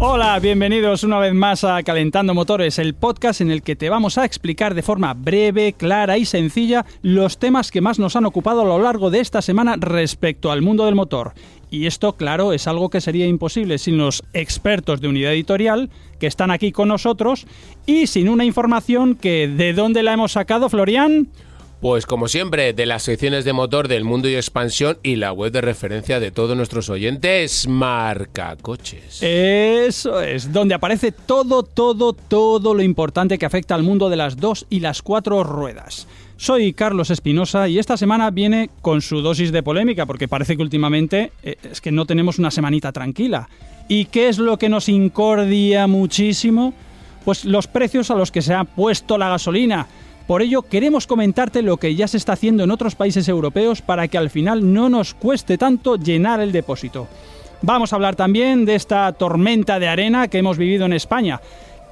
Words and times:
Hola, 0.00 0.38
bienvenidos 0.38 1.02
una 1.02 1.18
vez 1.18 1.34
más 1.34 1.64
a 1.64 1.82
Calentando 1.82 2.32
Motores, 2.32 2.78
el 2.78 2.94
podcast 2.94 3.40
en 3.40 3.50
el 3.50 3.62
que 3.62 3.74
te 3.74 3.90
vamos 3.90 4.16
a 4.16 4.24
explicar 4.24 4.74
de 4.74 4.82
forma 4.82 5.12
breve, 5.12 5.72
clara 5.72 6.18
y 6.18 6.24
sencilla 6.24 6.86
los 7.02 7.38
temas 7.40 7.72
que 7.72 7.80
más 7.80 7.98
nos 7.98 8.14
han 8.14 8.24
ocupado 8.24 8.60
a 8.60 8.64
lo 8.64 8.78
largo 8.78 9.10
de 9.10 9.18
esta 9.18 9.42
semana 9.42 9.74
respecto 9.76 10.52
al 10.52 10.62
mundo 10.62 10.84
del 10.84 10.94
motor. 10.94 11.32
Y 11.68 11.86
esto, 11.86 12.12
claro, 12.12 12.52
es 12.52 12.68
algo 12.68 12.90
que 12.90 13.00
sería 13.00 13.26
imposible 13.26 13.76
sin 13.78 13.98
los 13.98 14.22
expertos 14.34 15.00
de 15.00 15.08
unidad 15.08 15.32
editorial 15.32 15.90
que 16.20 16.28
están 16.28 16.52
aquí 16.52 16.70
con 16.70 16.86
nosotros 16.86 17.48
y 17.84 18.06
sin 18.06 18.28
una 18.28 18.44
información 18.44 19.16
que 19.16 19.48
¿de 19.48 19.72
dónde 19.72 20.04
la 20.04 20.12
hemos 20.12 20.30
sacado, 20.30 20.68
Florian? 20.68 21.28
Pues 21.80 22.06
como 22.06 22.26
siempre, 22.26 22.72
de 22.72 22.86
las 22.86 23.04
secciones 23.04 23.44
de 23.44 23.52
motor 23.52 23.86
del 23.86 24.02
mundo 24.02 24.28
y 24.28 24.34
expansión 24.34 24.98
y 25.04 25.14
la 25.14 25.32
web 25.32 25.52
de 25.52 25.60
referencia 25.60 26.18
de 26.18 26.32
todos 26.32 26.56
nuestros 26.56 26.90
oyentes, 26.90 27.68
Marca 27.68 28.56
Coches. 28.60 29.22
Eso 29.22 30.20
es, 30.20 30.52
donde 30.52 30.74
aparece 30.74 31.12
todo, 31.12 31.62
todo, 31.62 32.14
todo 32.14 32.74
lo 32.74 32.82
importante 32.82 33.38
que 33.38 33.46
afecta 33.46 33.76
al 33.76 33.84
mundo 33.84 34.10
de 34.10 34.16
las 34.16 34.36
dos 34.38 34.66
y 34.68 34.80
las 34.80 35.02
cuatro 35.02 35.44
ruedas. 35.44 36.08
Soy 36.36 36.72
Carlos 36.72 37.10
Espinosa 37.10 37.68
y 37.68 37.78
esta 37.78 37.96
semana 37.96 38.32
viene 38.32 38.70
con 38.82 39.00
su 39.00 39.22
dosis 39.22 39.52
de 39.52 39.62
polémica, 39.62 40.04
porque 40.04 40.26
parece 40.26 40.56
que 40.56 40.62
últimamente 40.62 41.30
eh, 41.44 41.58
es 41.62 41.80
que 41.80 41.92
no 41.92 42.06
tenemos 42.06 42.40
una 42.40 42.50
semanita 42.50 42.90
tranquila. 42.90 43.48
¿Y 43.86 44.06
qué 44.06 44.28
es 44.28 44.38
lo 44.38 44.58
que 44.58 44.68
nos 44.68 44.88
incordia 44.88 45.86
muchísimo? 45.86 46.74
Pues 47.24 47.44
los 47.44 47.68
precios 47.68 48.10
a 48.10 48.16
los 48.16 48.32
que 48.32 48.42
se 48.42 48.54
ha 48.54 48.64
puesto 48.64 49.16
la 49.16 49.28
gasolina. 49.28 49.86
Por 50.28 50.42
ello, 50.42 50.60
queremos 50.60 51.06
comentarte 51.06 51.62
lo 51.62 51.78
que 51.78 51.94
ya 51.94 52.06
se 52.06 52.18
está 52.18 52.34
haciendo 52.34 52.62
en 52.62 52.70
otros 52.70 52.94
países 52.94 53.26
europeos 53.30 53.80
para 53.80 54.08
que 54.08 54.18
al 54.18 54.28
final 54.28 54.74
no 54.74 54.90
nos 54.90 55.14
cueste 55.14 55.56
tanto 55.56 55.96
llenar 55.96 56.40
el 56.40 56.52
depósito. 56.52 57.08
Vamos 57.62 57.92
a 57.92 57.96
hablar 57.96 58.14
también 58.14 58.66
de 58.66 58.74
esta 58.74 59.10
tormenta 59.14 59.78
de 59.78 59.88
arena 59.88 60.28
que 60.28 60.36
hemos 60.36 60.58
vivido 60.58 60.84
en 60.84 60.92
España. 60.92 61.40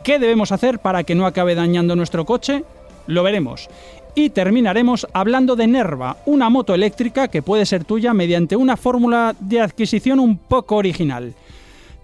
¿Qué 0.05 0.19
debemos 0.19 0.53
hacer 0.53 0.81
para 0.81 1.03
que 1.03 1.15
no 1.15 1.25
acabe 1.25 1.55
dañando 1.55 1.97
nuestro 1.97 2.27
coche? 2.27 2.63
Lo 3.07 3.23
veremos. 3.23 3.71
Y 4.15 4.29
terminaremos 4.29 5.07
hablando 5.15 5.57
de 5.57 5.69
Nerva, 5.69 6.19
una 6.27 6.51
moto 6.51 6.75
eléctrica 6.75 7.29
que 7.29 7.41
puede 7.41 7.65
ser 7.65 7.85
tuya 7.87 8.13
mediante 8.13 8.55
una 8.55 8.77
fórmula 8.77 9.35
de 9.41 9.63
adquisición 9.63 10.21
un 10.21 10.37
poco 10.37 10.77
original. 10.77 11.35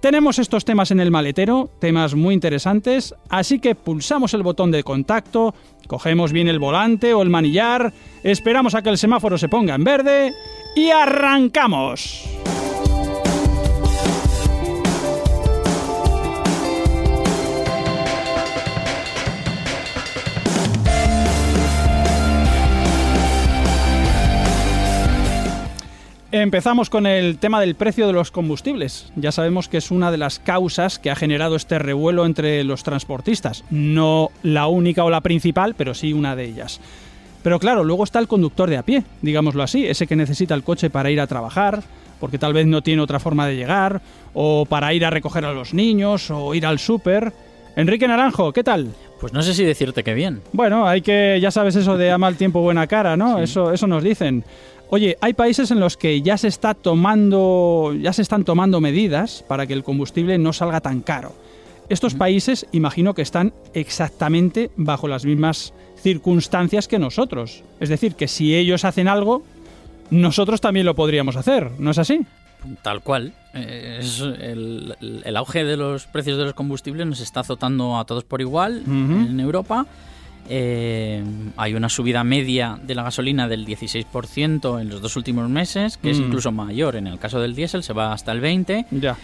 Tenemos 0.03 0.41
estos 0.41 0.65
temas 0.65 0.91
en 0.91 0.99
el 0.99 1.13
maletero, 1.13 1.71
temas 1.79 2.17
muy 2.17 2.35
interesantes, 2.35 3.15
así 3.29 3.61
que 3.61 3.77
pulsamos 3.77 4.35
el 4.35 4.43
botón 4.43 4.73
de 4.73 4.83
contacto, 4.83 5.55
cogemos 5.87 6.33
bien 6.33 6.49
el 6.49 6.59
volante 6.59 7.15
o 7.15 7.23
el 7.23 7.31
manillar, 7.31 7.93
esperamos 8.23 8.75
a 8.75 8.83
que 8.83 8.91
el 8.91 8.99
semáforo 8.99 9.39
se 9.39 9.49
ponga 9.49 9.75
en 9.75 9.85
verde 9.85 10.33
y 10.75 10.91
arrancamos. 10.91 12.32
Empezamos 26.35 26.89
con 26.89 27.07
el 27.07 27.37
tema 27.37 27.61
del 27.61 27.75
precio 27.75 28.07
de 28.07 28.15
los 28.15 28.31
combustibles. 28.31 29.13
Ya 29.17 29.33
sabemos 29.33 29.69
que 29.69 29.77
es 29.77 29.91
una 29.91 30.11
de 30.11 30.17
las 30.17 30.39
causas 30.39 30.99
que 30.99 31.11
ha 31.11 31.15
generado 31.15 31.57
este 31.57 31.79
revuelo 31.79 32.25
entre 32.25 32.65
los 32.65 32.83
transportistas. 32.83 33.65
No 33.69 34.31
la 34.43 34.67
única 34.67 35.05
o 35.05 35.11
la 35.11 35.21
principal, 35.21 35.75
pero 35.77 35.93
sí 35.93 36.15
una 36.15 36.35
de 36.35 36.45
ellas. 36.45 36.81
Pero 37.43 37.59
claro, 37.59 37.85
luego 37.85 38.05
está 38.05 38.19
el 38.19 38.29
conductor 38.29 38.71
de 38.71 38.79
a 38.79 38.83
pie, 38.83 39.05
digámoslo 39.21 39.63
así, 39.63 39.87
ese 39.87 40.07
que 40.07 40.17
necesita 40.17 40.55
el 40.55 40.63
coche 40.63 40.89
para 40.89 41.11
ir 41.11 41.21
a 41.21 41.27
trabajar, 41.27 41.83
porque 42.19 42.39
tal 42.39 42.55
vez 42.55 42.67
no 42.67 42.81
tiene 42.81 43.03
otra 43.03 43.21
forma 43.21 43.47
de 43.47 43.57
llegar, 43.57 44.01
o 44.33 44.65
para 44.65 44.95
ir 44.95 45.05
a 45.05 45.11
recoger 45.11 45.45
a 45.45 45.53
los 45.53 45.75
niños, 45.75 46.31
o 46.31 46.55
ir 46.55 46.65
al 46.65 46.79
súper. 46.79 47.35
Enrique 47.77 48.09
Naranjo, 48.09 48.55
¿qué 48.55 48.65
tal? 48.65 48.89
Pues 49.21 49.35
no 49.35 49.43
sé 49.43 49.53
si 49.53 49.65
decirte 49.65 50.03
que 50.03 50.15
bien. 50.15 50.41
Bueno, 50.53 50.87
hay 50.87 51.03
que, 51.03 51.39
ya 51.43 51.51
sabes 51.51 51.77
eso 51.77 51.99
de 51.99 52.11
a 52.11 52.17
mal 52.17 52.37
tiempo 52.37 52.63
buena 52.63 52.87
cara, 52.87 53.19
¿no? 53.19 53.39
Eso, 53.39 53.73
eso 53.73 53.87
nos 53.87 54.03
dicen. 54.03 54.45
Oye, 54.95 55.17
hay 55.23 55.33
países 55.33 55.71
en 55.71 55.81
los 55.81 55.97
que 55.97 56.21
ya 56.21 56.37
se 56.37 56.49
está 56.49 56.75
tomando, 56.75 57.95
ya 57.99 58.13
se 58.13 58.21
están 58.21 58.45
tomando 58.45 58.79
medidas 58.79 59.43
para 59.49 59.67
que 59.67 59.73
el 59.73 59.85
combustible 59.85 60.37
no 60.37 60.53
salga 60.53 60.83
tan 60.83 61.01
caro. 61.01 61.33
Estos 61.89 62.13
países, 62.13 62.67
imagino 62.73 63.15
que 63.15 63.23
están 63.23 63.55
exactamente 63.73 64.71
bajo 64.77 65.09
las 65.09 65.25
mismas 65.25 65.73
circunstancias 65.97 66.89
que 66.89 66.99
nosotros. 66.99 67.65
Es 67.81 67.89
decir, 67.89 68.17
que 68.17 68.29
si 68.29 68.55
ellos 68.55 68.85
hacen 68.85 69.09
algo, 69.09 69.43
nosotros 70.11 70.61
también 70.61 70.85
lo 70.85 70.95
podríamos 70.95 71.37
hacer, 71.37 71.71
¿no 71.79 71.93
es 71.93 71.97
así? 71.97 72.27
Tal 72.83 73.01
cual. 73.01 73.33
Eh, 73.55 73.97
es 73.99 74.21
el, 74.21 74.95
el 75.25 75.37
auge 75.39 75.65
de 75.65 75.79
los 75.79 76.07
precios 76.07 76.37
de 76.37 76.45
los 76.45 76.53
combustibles 76.53 77.07
nos 77.07 77.21
está 77.21 77.41
azotando 77.41 77.97
a 77.97 78.05
todos 78.05 78.25
por 78.25 78.43
igual 78.43 78.83
en 78.87 79.41
Europa. 79.41 79.87
Eh, 80.49 81.23
hay 81.57 81.75
una 81.75 81.89
subida 81.89 82.25
media 82.25 82.79
de 82.83 82.95
la 82.95 83.03
gasolina 83.05 83.49
del 83.49 83.65
16% 83.67 84.81
en 84.81 84.89
los 84.89 85.01
dos 85.01 85.17
últimos 85.17 85.49
meses, 85.49 85.97
que 85.97 86.11
es 86.11 86.19
Mm. 86.19 86.23
incluso 86.25 86.53
mayor. 86.53 86.97
En 86.97 87.07
el 87.07 87.19
caso 87.19 87.41
del 87.41 87.55
diésel 87.55 87.83
se 87.83 87.93
va 87.93 88.13
hasta 88.13 88.33
el 88.33 88.41
20%. 88.41 88.87
Ya. 88.91 89.17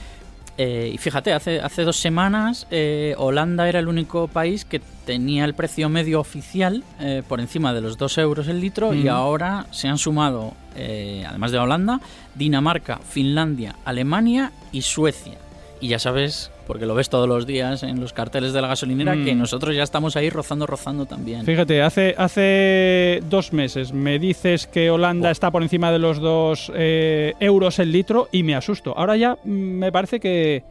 Eh, 0.61 0.91
y 0.93 0.99
fíjate, 0.99 1.33
hace, 1.33 1.61
hace 1.61 1.83
dos 1.84 1.97
semanas 1.99 2.67
eh, 2.73 3.15
Holanda 3.17 3.69
era 3.69 3.79
el 3.79 3.87
único 3.87 4.27
país 4.27 4.65
que 4.65 4.81
tenía 5.06 5.45
el 5.45 5.55
precio 5.55 5.89
medio 5.89 6.19
oficial 6.19 6.83
eh, 6.99 7.23
por 7.29 7.39
encima 7.39 7.73
de 7.73 7.81
los 7.81 7.97
2 7.97 8.19
euros 8.19 8.49
el 8.49 8.61
litro 8.61 8.93
y 8.93 9.05
Mm. 9.05 9.09
ahora 9.09 9.67
se 9.71 9.87
han 9.87 9.99
sumado, 9.99 10.55
además 10.75 11.53
de 11.53 11.59
Holanda, 11.59 12.00
Dinamarca, 12.35 12.99
Finlandia, 13.09 13.77
Alemania 13.85 14.50
y 14.73 14.83
Suecia. 14.83 15.35
Y 15.81 15.89
ya 15.89 15.99
sabes, 16.00 16.50
porque 16.66 16.87
lo 16.87 16.94
ves 16.97 17.09
todos 17.09 17.28
los 17.28 17.47
días 17.47 17.84
en 17.84 18.00
los 18.00 18.12
carteles 18.12 18.53
de 18.53 18.61
la 18.61 18.66
gasolinera, 18.69 19.15
Mm. 19.15 19.25
que 19.25 19.34
nosotros 19.37 19.77
ya 19.77 19.84
estamos 19.84 20.16
ahí 20.16 20.28
rozando, 20.28 20.66
rozando 20.66 21.06
también. 21.06 21.44
Fíjate, 21.44 21.83
hace, 21.83 22.15
hace 22.19 23.21
dos 23.31 23.53
meses 23.53 23.93
me 23.93 24.19
dices 24.19 24.67
que 24.67 24.91
Holanda 24.91 25.31
está 25.31 25.50
por 25.53 25.62
encima 25.62 25.93
de 25.93 25.99
los 26.00 26.19
dos 26.19 26.72
eh, 26.75 27.34
euros 27.41 27.78
el 27.78 27.93
litro 27.93 28.28
y 28.33 28.43
me 28.43 28.55
asusto. 28.56 28.93
Ahora 28.97 29.17
ya 29.17 29.37
mm, 29.44 29.49
me 29.49 29.93
parece 29.93 30.19
que, 30.19 30.65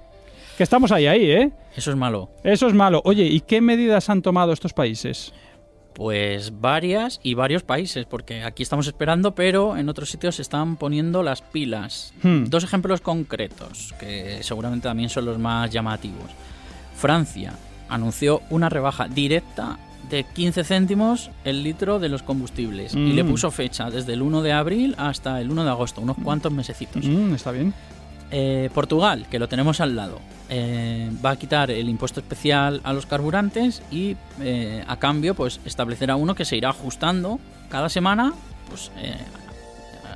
que 0.57 0.63
estamos 0.63 0.91
ahí, 0.91 1.07
ahí, 1.07 1.31
¿eh? 1.31 1.51
Eso 1.75 1.91
es 1.91 1.95
malo. 1.97 2.29
Eso 2.43 2.67
es 2.67 2.73
malo. 2.73 3.01
Oye, 3.05 3.23
¿y 3.23 3.39
qué 3.41 3.61
medidas 3.61 4.09
han 4.09 4.21
tomado 4.21 4.51
estos 4.51 4.73
países? 4.73 5.31
Pues 5.97 6.61
varias 6.61 7.19
y 7.23 7.33
varios 7.33 7.63
países, 7.63 8.05
porque 8.05 8.43
aquí 8.43 8.61
estamos 8.61 8.85
esperando, 8.85 9.33
pero 9.33 9.75
en 9.77 9.89
otros 9.89 10.11
sitios 10.11 10.35
se 10.35 10.43
están 10.43 10.75
poniendo 10.75 11.23
las 11.23 11.41
pilas. 11.41 12.13
Hmm. 12.21 12.43
Dos 12.45 12.63
ejemplos 12.63 13.01
concretos, 13.01 13.95
que 13.99 14.43
seguramente 14.43 14.87
también 14.87 15.09
son 15.09 15.25
los 15.25 15.39
más 15.39 15.71
llamativos. 15.71 16.29
Francia 16.95 17.53
anunció 17.89 18.43
una 18.51 18.69
rebaja 18.69 19.07
directa 19.07 19.79
de 20.07 20.23
15 20.23 20.63
céntimos 20.63 21.31
el 21.43 21.63
litro 21.63 21.97
de 21.97 22.09
los 22.09 22.21
combustibles 22.21 22.93
y 22.93 23.13
le 23.13 23.23
Mm. 23.23 23.29
puso 23.29 23.49
fecha 23.49 23.89
desde 23.89 24.13
el 24.13 24.21
1 24.21 24.43
de 24.43 24.53
abril 24.53 24.93
hasta 24.99 25.41
el 25.41 25.49
1 25.49 25.63
de 25.63 25.69
agosto, 25.71 25.99
unos 26.01 26.17
cuantos 26.23 26.51
mesecitos. 26.51 27.03
Mm, 27.05 27.33
está 27.33 27.51
bien. 27.51 27.73
Eh, 28.31 28.69
Portugal, 28.73 29.25
que 29.29 29.39
lo 29.39 29.47
tenemos 29.47 29.79
al 29.79 29.95
lado, 29.95 30.19
eh, 30.49 31.11
va 31.25 31.31
a 31.31 31.35
quitar 31.35 31.71
el 31.71 31.89
impuesto 31.89 32.21
especial 32.21 32.79
a 32.85 32.93
los 32.93 33.05
carburantes 33.05 33.81
y 33.91 34.15
eh, 34.39 34.81
a 34.87 34.95
cambio 34.97 35.35
pues 35.35 35.59
establecerá 35.65 36.15
uno 36.15 36.35
que 36.35 36.45
se 36.45 36.55
irá 36.55 36.69
ajustando 36.69 37.39
cada 37.67 37.89
semana 37.89 38.33
pues 38.69 38.91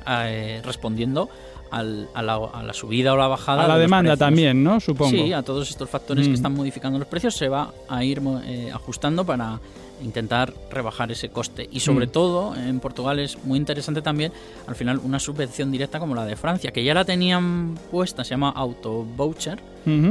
eh, 0.08 0.62
respondiendo 0.64 1.28
al- 1.72 2.08
a, 2.14 2.22
la, 2.22 2.34
a 2.52 2.62
la 2.62 2.72
subida 2.72 3.12
o 3.12 3.16
la 3.16 3.26
bajada 3.26 3.64
A 3.64 3.68
la 3.68 3.74
de 3.76 3.80
demanda 3.82 4.16
también, 4.16 4.62
¿no? 4.62 4.78
Supongo. 4.78 5.10
Sí, 5.10 5.32
a 5.32 5.42
todos 5.42 5.68
estos 5.70 5.90
factores 5.90 6.26
Mm. 6.26 6.30
que 6.30 6.34
están 6.36 6.54
modificando 6.54 6.98
los 6.98 7.08
precios 7.08 7.34
se 7.34 7.48
va 7.48 7.72
a 7.88 8.04
ir 8.04 8.20
eh, 8.46 8.70
ajustando 8.72 9.24
para 9.26 9.58
intentar 10.02 10.52
rebajar 10.70 11.12
ese 11.12 11.28
coste. 11.28 11.68
Y 11.70 11.78
sobre 11.78 12.06
Mm. 12.06 12.10
todo, 12.10 12.56
en 12.56 12.80
Portugal 12.80 13.20
es 13.20 13.38
muy 13.44 13.56
interesante 13.56 14.02
también, 14.02 14.32
al 14.66 14.74
final, 14.74 14.98
una 14.98 15.20
subvención 15.20 15.70
directa 15.70 16.00
como 16.00 16.14
la 16.16 16.24
de 16.24 16.34
Francia, 16.34 16.72
que 16.72 16.82
ya 16.82 16.92
la 16.92 17.04
tenían 17.04 17.78
puesta, 17.90 18.24
se 18.24 18.30
llama 18.30 18.50
Auto 18.50 19.04
Voucher, 19.04 19.60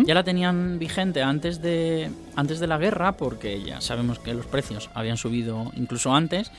ya 0.05 0.13
la 0.13 0.23
tenían 0.23 0.79
vigente 0.79 1.21
antes 1.23 1.61
de, 1.61 2.09
antes 2.35 2.59
de 2.59 2.67
la 2.67 2.77
guerra, 2.77 3.13
porque 3.13 3.61
ya 3.63 3.79
sabemos 3.81 4.19
que 4.19 4.33
los 4.33 4.45
precios 4.45 4.89
habían 4.93 5.17
subido 5.17 5.71
incluso 5.75 6.13
antes, 6.13 6.51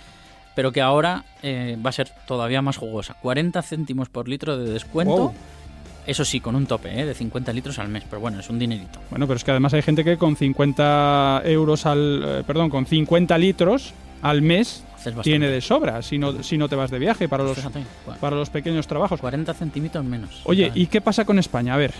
pero 0.54 0.72
que 0.72 0.80
ahora 0.80 1.24
eh, 1.42 1.76
va 1.84 1.90
a 1.90 1.92
ser 1.92 2.10
todavía 2.26 2.62
más 2.62 2.76
jugosa. 2.76 3.14
40 3.20 3.62
céntimos 3.62 4.08
por 4.08 4.28
litro 4.28 4.56
de 4.56 4.70
descuento. 4.72 5.16
Wow. 5.16 5.34
Eso 6.06 6.24
sí, 6.24 6.40
con 6.40 6.56
un 6.56 6.66
tope 6.66 7.00
¿eh? 7.00 7.06
de 7.06 7.14
50 7.14 7.52
litros 7.52 7.78
al 7.78 7.88
mes, 7.88 8.02
pero 8.10 8.20
bueno, 8.20 8.40
es 8.40 8.50
un 8.50 8.58
dinerito. 8.58 8.98
Bueno, 9.10 9.26
pero 9.26 9.36
es 9.36 9.44
que 9.44 9.52
además 9.52 9.72
hay 9.72 9.82
gente 9.82 10.02
que 10.02 10.16
con 10.16 10.34
50 10.36 11.42
euros 11.44 11.86
al. 11.86 12.22
eh, 12.24 12.42
perdón, 12.44 12.70
con 12.70 12.86
50 12.86 13.38
litros 13.38 13.94
al 14.20 14.42
mes 14.42 14.84
tiene 15.22 15.48
de 15.48 15.60
sobra 15.60 16.00
si 16.02 16.16
no, 16.16 16.42
si 16.42 16.56
no 16.56 16.68
te 16.68 16.76
vas 16.76 16.90
de 16.90 16.98
viaje 16.98 17.28
para 17.28 17.42
los, 17.42 17.56
Fíjate, 17.56 17.84
bueno, 18.04 18.20
para 18.20 18.36
los 18.36 18.50
pequeños 18.50 18.86
trabajos. 18.86 19.20
40 19.20 19.54
centímetros 19.54 20.04
menos. 20.04 20.40
Oye. 20.44 20.72
¿y 20.74 20.86
qué 20.86 21.00
pasa 21.00 21.24
con 21.24 21.38
España? 21.38 21.74
A 21.74 21.76
ver, 21.76 21.92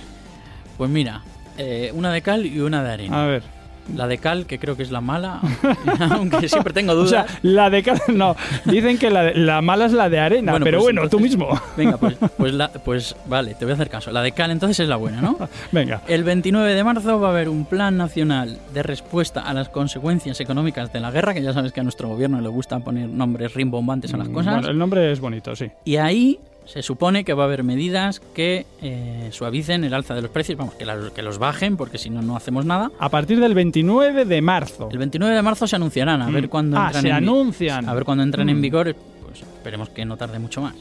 Pues 0.77 0.91
mira, 0.91 1.23
eh, 1.59 1.93
una 1.95 2.13
de 2.13 2.23
cal 2.23 2.45
y 2.45 2.61
una 2.61 2.83
de 2.83 2.93
arena. 2.93 3.23
a 3.23 3.27
ver. 3.27 3.62
La 3.97 4.07
de 4.07 4.19
cal, 4.19 4.47
que 4.47 4.59
creo 4.59 4.77
que 4.77 4.83
es 4.85 4.91
la 4.93 5.01
mala, 5.01 5.41
aunque 6.11 6.49
siempre 6.49 6.73
tengo 6.73 6.93
O 6.93 6.95
dudas. 6.95 7.11
sea, 7.11 7.27
la 7.43 7.69
de 7.69 7.83
ca- 7.83 8.01
no, 8.09 8.37
dicen 8.65 8.97
que 8.97 9.11
la, 9.11 9.23
de- 9.25 9.35
la 9.35 9.61
mala 9.61 9.87
es 9.87 9.93
la 9.93 10.09
de 10.09 10.19
arena, 10.21 10.53
Bueno, 10.53 10.65
pero 10.65 10.79
pues 10.79 10.95
bueno, 10.95 11.09
tú 11.09 11.19
mismo. 11.21 11.49
Venga, 11.77 11.97
pues, 11.97 12.17
pues, 12.37 12.55
la- 12.55 12.69
pues 12.69 13.17
vale, 13.27 13.55
te 13.55 13.65
voy 13.65 13.73
a 13.73 13.75
hacer 13.75 13.89
caso. 13.91 14.11
La 14.13 14.23
de 14.23 14.33
cal 14.33 14.51
entonces 14.51 14.79
es 14.81 14.89
la 14.89 14.97
buena, 14.97 15.21
¿no? 15.21 15.37
Venga. 15.73 16.01
El 16.07 16.23
29 16.25 16.75
de 16.75 16.85
marzo 16.85 17.21
va 17.21 17.29
a 17.29 17.31
haber 17.33 17.49
un 17.49 17.65
plan 17.65 17.97
nacional 17.97 18.59
de 18.73 18.83
respuesta 18.83 19.41
a 19.41 19.53
las 19.53 19.69
consecuencias 19.69 20.41
económicas 20.41 20.93
de 20.93 21.01
la 21.01 21.11
guerra, 21.11 21.35
que 21.35 21.43
ya 21.43 21.53
sabes 21.53 21.73
que 21.73 21.81
a 21.81 21.83
nuestro 21.83 22.09
gobierno 22.09 22.41
le 22.41 22.49
gusta 22.49 22.79
poner 22.81 23.09
nombres 23.09 23.55
rimbombantes 23.55 24.15
a 24.15 24.17
las 24.17 24.29
cosas. 24.29 24.53
Mm, 24.53 24.57
Bueno, 24.57 24.69
el 24.71 24.79
nombre 24.79 25.13
es 25.13 25.21
bonito, 25.21 25.57
sí. 25.57 25.71
Y 25.85 25.97
ahí 25.97 26.39
se 26.65 26.83
supone 26.83 27.25
que 27.25 27.35
va 27.35 27.43
a 27.45 27.47
haber 27.47 27.65
medidas 27.65 28.21
que 28.35 28.67
eh, 28.81 29.29
suavicen 29.33 29.85
el 29.85 29.95
alza 29.95 30.15
de 30.15 30.23
los 30.23 30.31
precios, 30.31 30.57
vamos, 30.59 30.75
que, 30.75 30.87
la- 30.87 31.11
que 31.15 31.23
los 31.23 31.39
bajen, 31.39 31.77
porque 31.77 31.99
si 31.99 32.09
no, 32.11 32.23
no 32.23 32.37
hacemos 32.37 32.65
nada. 32.65 32.91
A 32.99 33.09
partir 33.09 33.41
del 33.41 33.55
29 33.55 34.25
de 34.25 34.41
marzo. 34.43 34.89
El 34.91 34.99
29 34.99 35.35
de 35.35 35.43
marzo 35.43 35.67
se 35.67 35.77
anunciarán, 35.77 36.23
a 36.23 36.31
ver 36.31 36.45
Mm. 36.47 36.49
cuándo 36.49 36.79
Ah, 36.79 36.87
entran 36.87 37.03
se 37.03 37.09
en 37.09 37.15
anuncian. 37.15 37.89
A 37.89 37.95
ver 37.95 38.05
cuándo 38.05 38.23
entran 38.25 38.49
en 38.49 38.59
Mm. 38.59 38.63
vigor, 38.63 38.97
pues 39.27 39.41
esperemos 39.43 39.89
que 39.91 40.05
no 40.05 40.17
tarde 40.17 40.39
mucho 40.39 40.63
más. 40.63 40.75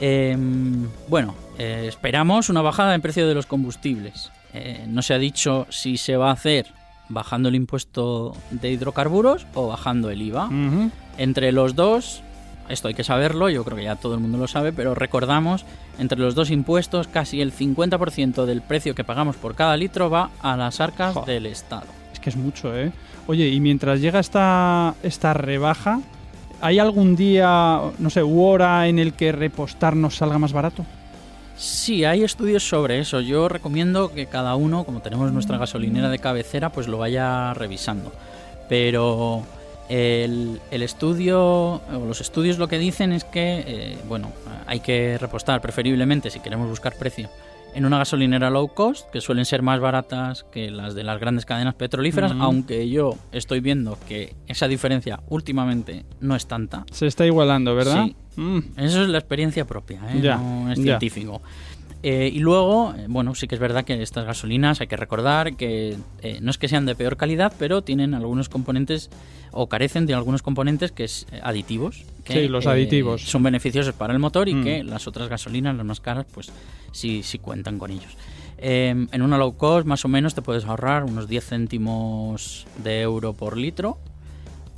Eh, 0.00 0.36
bueno, 1.08 1.34
eh, 1.58 1.86
esperamos 1.88 2.48
una 2.48 2.62
bajada 2.62 2.94
en 2.94 3.00
precio 3.00 3.28
de 3.28 3.34
los 3.34 3.46
combustibles. 3.46 4.30
Eh, 4.52 4.84
no 4.88 5.02
se 5.02 5.14
ha 5.14 5.18
dicho 5.18 5.66
si 5.70 5.96
se 5.96 6.16
va 6.16 6.30
a 6.30 6.32
hacer 6.32 6.66
bajando 7.08 7.48
el 7.48 7.54
impuesto 7.54 8.34
de 8.50 8.70
hidrocarburos 8.72 9.46
o 9.54 9.68
bajando 9.68 10.10
el 10.10 10.22
IVA. 10.22 10.48
Entre 11.18 11.52
los 11.52 11.74
dos, 11.76 12.22
esto 12.68 12.88
hay 12.88 12.94
que 12.94 13.04
saberlo, 13.04 13.48
yo 13.48 13.64
creo 13.64 13.76
que 13.76 13.84
ya 13.84 13.96
todo 13.96 14.14
el 14.14 14.20
mundo 14.20 14.38
lo 14.38 14.48
sabe, 14.48 14.72
pero 14.72 14.94
recordamos, 14.94 15.64
entre 15.98 16.18
los 16.18 16.34
dos 16.34 16.50
impuestos, 16.50 17.08
casi 17.08 17.40
el 17.40 17.52
50% 17.52 18.44
del 18.44 18.62
precio 18.62 18.94
que 18.94 19.04
pagamos 19.04 19.36
por 19.36 19.54
cada 19.54 19.76
litro 19.76 20.10
va 20.10 20.30
a 20.40 20.56
las 20.56 20.80
arcas 20.80 21.26
del 21.26 21.46
Estado. 21.46 21.86
Es 22.12 22.20
que 22.20 22.30
es 22.30 22.36
mucho, 22.36 22.76
¿eh? 22.76 22.92
Oye, 23.26 23.48
y 23.48 23.60
mientras 23.60 24.00
llega 24.00 24.20
esta, 24.20 24.94
esta 25.02 25.34
rebaja, 25.34 26.00
¿hay 26.60 26.78
algún 26.78 27.16
día, 27.16 27.80
no 27.98 28.10
sé, 28.10 28.22
u 28.22 28.42
hora 28.42 28.88
en 28.88 28.98
el 28.98 29.14
que 29.14 29.32
repostar 29.32 29.96
nos 29.96 30.16
salga 30.16 30.38
más 30.38 30.52
barato? 30.52 30.84
Sí, 31.56 32.04
hay 32.04 32.24
estudios 32.24 32.68
sobre 32.68 32.98
eso. 32.98 33.20
Yo 33.20 33.48
recomiendo 33.48 34.12
que 34.12 34.26
cada 34.26 34.56
uno, 34.56 34.84
como 34.84 35.00
tenemos 35.00 35.30
nuestra 35.32 35.56
gasolinera 35.56 36.08
de 36.08 36.18
cabecera, 36.18 36.70
pues 36.70 36.88
lo 36.88 36.98
vaya 36.98 37.54
revisando. 37.54 38.12
Pero 38.68 39.44
el, 39.88 40.60
el 40.70 40.82
estudio, 40.82 41.40
o 41.40 42.06
los 42.06 42.20
estudios 42.20 42.58
lo 42.58 42.68
que 42.68 42.78
dicen 42.78 43.12
es 43.12 43.24
que, 43.24 43.64
eh, 43.66 43.98
bueno, 44.08 44.32
hay 44.66 44.80
que 44.80 45.18
repostar 45.18 45.60
preferiblemente 45.60 46.30
si 46.30 46.40
queremos 46.40 46.68
buscar 46.68 46.94
precio 46.98 47.28
en 47.74 47.84
una 47.84 47.98
gasolinera 47.98 48.50
low 48.50 48.68
cost, 48.68 49.10
que 49.10 49.20
suelen 49.20 49.44
ser 49.44 49.62
más 49.62 49.80
baratas 49.80 50.44
que 50.52 50.70
las 50.70 50.94
de 50.94 51.02
las 51.02 51.18
grandes 51.18 51.44
cadenas 51.44 51.74
petrolíferas, 51.74 52.32
aunque 52.38 52.88
yo 52.88 53.16
estoy 53.32 53.60
viendo 53.60 53.98
que 54.08 54.34
esa 54.46 54.68
diferencia 54.68 55.20
últimamente 55.28 56.04
no 56.20 56.36
es 56.36 56.46
tanta. 56.46 56.84
Se 56.92 57.06
está 57.06 57.26
igualando, 57.26 57.74
¿verdad? 57.74 58.06
Sí. 58.06 58.16
Mm. 58.36 58.58
Eso 58.76 59.02
es 59.02 59.08
la 59.08 59.18
experiencia 59.18 59.64
propia, 59.64 60.00
¿eh? 60.10 60.20
Ya, 60.22 60.36
no 60.36 60.70
es 60.70 60.78
ya. 60.78 60.84
científico. 60.84 61.42
Eh, 62.06 62.30
y 62.30 62.38
luego, 62.40 62.92
eh, 62.94 63.06
bueno, 63.08 63.34
sí 63.34 63.48
que 63.48 63.54
es 63.54 63.60
verdad 63.62 63.82
que 63.86 64.02
estas 64.02 64.26
gasolinas 64.26 64.82
hay 64.82 64.88
que 64.88 64.96
recordar 64.98 65.56
que 65.56 65.96
eh, 66.20 66.38
no 66.42 66.50
es 66.50 66.58
que 66.58 66.68
sean 66.68 66.84
de 66.84 66.94
peor 66.94 67.16
calidad, 67.16 67.50
pero 67.58 67.80
tienen 67.80 68.12
algunos 68.12 68.50
componentes 68.50 69.08
o 69.52 69.68
carecen 69.70 70.04
de 70.04 70.12
algunos 70.12 70.42
componentes 70.42 70.92
que 70.92 71.04
es 71.04 71.26
aditivos. 71.42 72.04
Que, 72.24 72.34
Sí, 72.42 72.48
los 72.48 72.66
eh, 72.66 72.68
aditivos. 72.68 73.22
son 73.22 73.42
beneficiosos 73.42 73.94
para 73.94 74.12
el 74.12 74.18
motor 74.18 74.50
y 74.50 74.54
Mm. 74.54 74.64
que 74.64 74.84
las 74.84 75.06
otras 75.06 75.28
gasolinas, 75.30 75.74
las 75.76 75.86
más 75.86 76.00
caras, 76.00 76.26
pues 76.30 76.52
sí, 76.92 77.22
sí 77.22 77.38
cuentan 77.38 77.78
con 77.78 77.90
ellos. 77.90 78.18
Eh, 78.58 79.06
en 79.10 79.22
una 79.22 79.38
low 79.38 79.56
cost, 79.56 79.86
más 79.86 80.04
o 80.04 80.08
menos, 80.08 80.34
te 80.34 80.42
puedes 80.42 80.66
ahorrar 80.66 81.04
unos 81.04 81.26
10 81.26 81.44
céntimos 81.48 82.66
de 82.84 83.00
euro 83.00 83.32
por 83.32 83.56
litro 83.56 83.96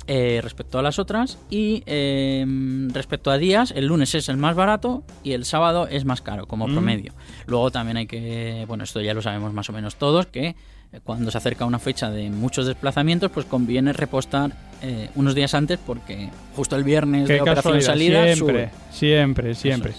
eh, 0.07 0.39
respecto 0.41 0.79
a 0.79 0.81
las 0.81 0.99
otras. 0.99 1.37
Y 1.49 1.83
eh, 1.85 2.45
respecto 2.93 3.29
a 3.31 3.37
días, 3.37 3.71
el 3.75 3.87
lunes 3.87 4.15
es 4.15 4.29
el 4.29 4.37
más 4.37 4.55
barato 4.55 5.03
y 5.23 5.33
el 5.33 5.45
sábado 5.45 5.87
es 5.87 6.05
más 6.05 6.21
caro, 6.21 6.45
como 6.47 6.67
Mm. 6.67 6.71
promedio. 6.73 7.13
Luego 7.45 7.71
también 7.71 7.97
hay 7.97 8.07
que, 8.07 8.65
bueno, 8.67 8.83
esto 8.83 9.01
ya 9.01 9.13
lo 9.13 9.21
sabemos 9.21 9.53
más 9.53 9.69
o 9.69 9.73
menos 9.73 9.95
todos, 9.95 10.27
que 10.27 10.47
eh, 10.93 10.99
cuando 11.03 11.29
se 11.31 11.37
acerca 11.37 11.65
una 11.65 11.79
fecha 11.79 12.09
de 12.09 12.29
muchos 12.29 12.65
desplazamientos, 12.65 13.29
pues 13.31 13.45
conviene 13.45 13.91
repostar 13.93 14.51
eh, 14.81 15.09
unos 15.15 15.35
días 15.35 15.53
antes 15.53 15.79
porque 15.85 16.29
justo 16.55 16.75
el 16.75 16.83
viernes 16.83 17.27
Qué 17.27 17.33
de 17.33 17.41
operación 17.41 17.81
salida 17.81 18.23
siempre, 18.33 18.69
sube. 18.69 18.69
siempre, 18.91 19.55
siempre. 19.55 19.93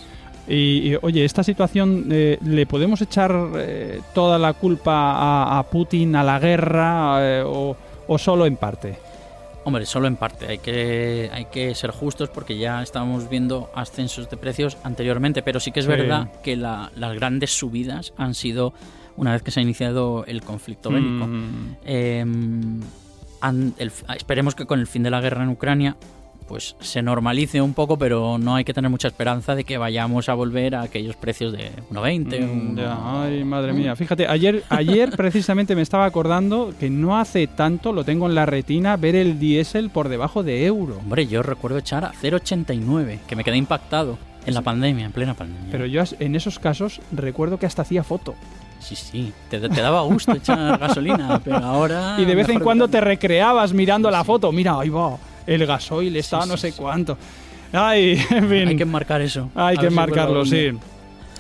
Y, 0.51 0.95
oye, 1.03 1.27
esta 1.27 1.43
situación, 1.45 2.07
eh, 2.11 2.39
¿le 2.43 2.65
podemos 2.65 3.03
echar 3.03 3.37
eh, 3.57 4.01
toda 4.15 4.39
la 4.39 4.55
culpa 4.55 4.95
a, 5.13 5.59
a 5.59 5.63
Putin, 5.65 6.17
a 6.17 6.25
la 6.25 6.39
guerra, 6.39 7.19
eh, 7.21 7.43
o, 7.45 7.77
o 8.07 8.17
solo 8.19 8.47
en 8.47 8.57
parte? 8.57 8.97
Hombre, 9.69 9.85
solo 9.85 10.09
en 10.09 10.17
parte. 10.17 10.47
Hay 10.49 10.59
que, 10.61 11.29
hay 11.31 11.45
que 11.53 11.75
ser 11.75 11.91
justos 11.91 12.31
porque 12.31 12.57
ya 12.57 12.83
estábamos 12.83 13.29
viendo 13.29 13.71
ascensos 13.75 14.31
de 14.31 14.39
precios 14.39 14.79
anteriormente, 14.83 15.43
pero 15.43 15.61
sí 15.61 15.73
que 15.73 15.81
es 15.81 15.85
Sí. 15.85 15.91
verdad 15.91 16.33
que 16.43 16.57
la- 16.57 16.91
las 16.97 17.15
grandes 17.15 17.51
subidas 17.51 18.15
han 18.17 18.33
sido 18.35 18.73
una 19.19 19.33
vez 19.33 19.43
que 19.43 19.51
se 19.51 19.61
ha 19.61 19.63
iniciado 19.63 20.25
el 20.25 20.41
conflicto 20.43 20.89
bélico. 20.91 21.27
Mm, 21.27 21.77
Eh, 21.85 22.25
el- 23.79 23.93
esperemos 24.17 24.55
que 24.55 24.65
con 24.65 24.81
el 24.81 24.87
fin 24.87 25.03
de 25.03 25.11
la 25.11 25.21
guerra 25.21 25.43
en 25.43 25.51
Ucrania 25.51 25.97
pues 26.49 26.75
se 26.81 27.03
normalice 27.03 27.61
un 27.61 27.75
poco, 27.75 27.99
pero 27.99 28.39
no 28.39 28.55
hay 28.57 28.65
que 28.65 28.73
tener 28.75 28.91
mucha 28.91 29.07
esperanza 29.09 29.55
de 29.55 29.65
que 29.65 29.77
vayamos 29.79 30.29
a 30.29 30.35
volver 30.35 30.75
a 30.75 30.83
aquellos 30.83 31.15
precios 31.15 31.53
de 31.53 31.71
1,20. 31.91 32.41
mm, 32.41 32.71
uno- 32.71 33.21
ay, 33.23 33.45
madre 33.45 33.73
mía. 33.75 33.95
Fíjate, 33.95 34.27
ayer, 34.27 34.65
ayer 34.71 35.11
precisamente 35.17 35.77
me 35.77 35.83
estaba 35.83 36.07
acordando 36.07 36.73
que 36.81 36.89
no 36.91 37.19
hace 37.19 37.47
tanto, 37.47 37.93
lo 37.93 38.03
tengo 38.05 38.27
en 38.27 38.35
la 38.35 38.47
retina, 38.47 38.97
ver 38.97 39.15
el 39.15 39.39
diésel 39.39 39.91
por 39.91 40.09
debajo 40.09 40.43
de 40.43 40.65
euro. 40.67 40.97
Hombre, 40.99 41.27
yo 41.27 41.43
recuerdo 41.43 41.79
echar 41.79 42.05
a 42.05 42.13
0,89, 42.21 43.19
que 43.27 43.37
me 43.37 43.45
quedé 43.45 43.57
impactado 43.57 44.19
en 44.47 44.55
la 44.55 44.63
pandemia, 44.63 45.05
en 45.07 45.13
plena 45.13 45.35
pandemia. 45.35 45.69
Pero 45.71 45.85
yo 45.87 46.03
en 46.19 46.35
esos 46.35 46.59
casos 46.59 47.01
recuerdo 47.13 47.59
que 47.59 47.67
hasta 47.67 47.83
hacía 47.83 48.03
foto. 48.03 48.35
Sí, 48.81 48.95
sí, 48.97 49.33
te, 49.51 49.59
te 49.61 49.81
daba 49.83 50.01
gusto 50.03 50.33
echar 50.33 50.79
gasolina, 50.81 51.41
pero 51.45 51.57
ahora... 51.59 52.15
Y 52.19 52.25
de 52.25 52.35
vez 52.37 52.49
en 52.49 52.61
cuando 52.61 52.87
te 52.89 53.01
recreabas 53.01 53.73
mirando 53.75 54.11
la 54.11 54.21
Sí. 54.21 54.27
foto. 54.27 54.53
Mira, 54.53 54.79
ahí 54.79 54.89
va, 54.89 55.17
el 55.49 55.67
gasoil 55.67 56.15
está 56.17 56.43
Sí, 56.43 56.49
no 56.49 56.57
sé 56.57 56.73
cuánto. 56.73 57.17
Ay, 57.73 58.13
en 58.31 58.49
fin. 58.49 58.69
Hay 58.69 58.77
que 58.77 58.85
marcar 58.85 59.21
eso. 59.21 59.51
Hay 59.55 59.77
A 59.77 59.81
que 59.81 59.87
ver 59.87 59.93
si 59.93 59.97
marcarlo, 59.97 60.41
vuelve 60.41 60.71
sí. 60.73 60.79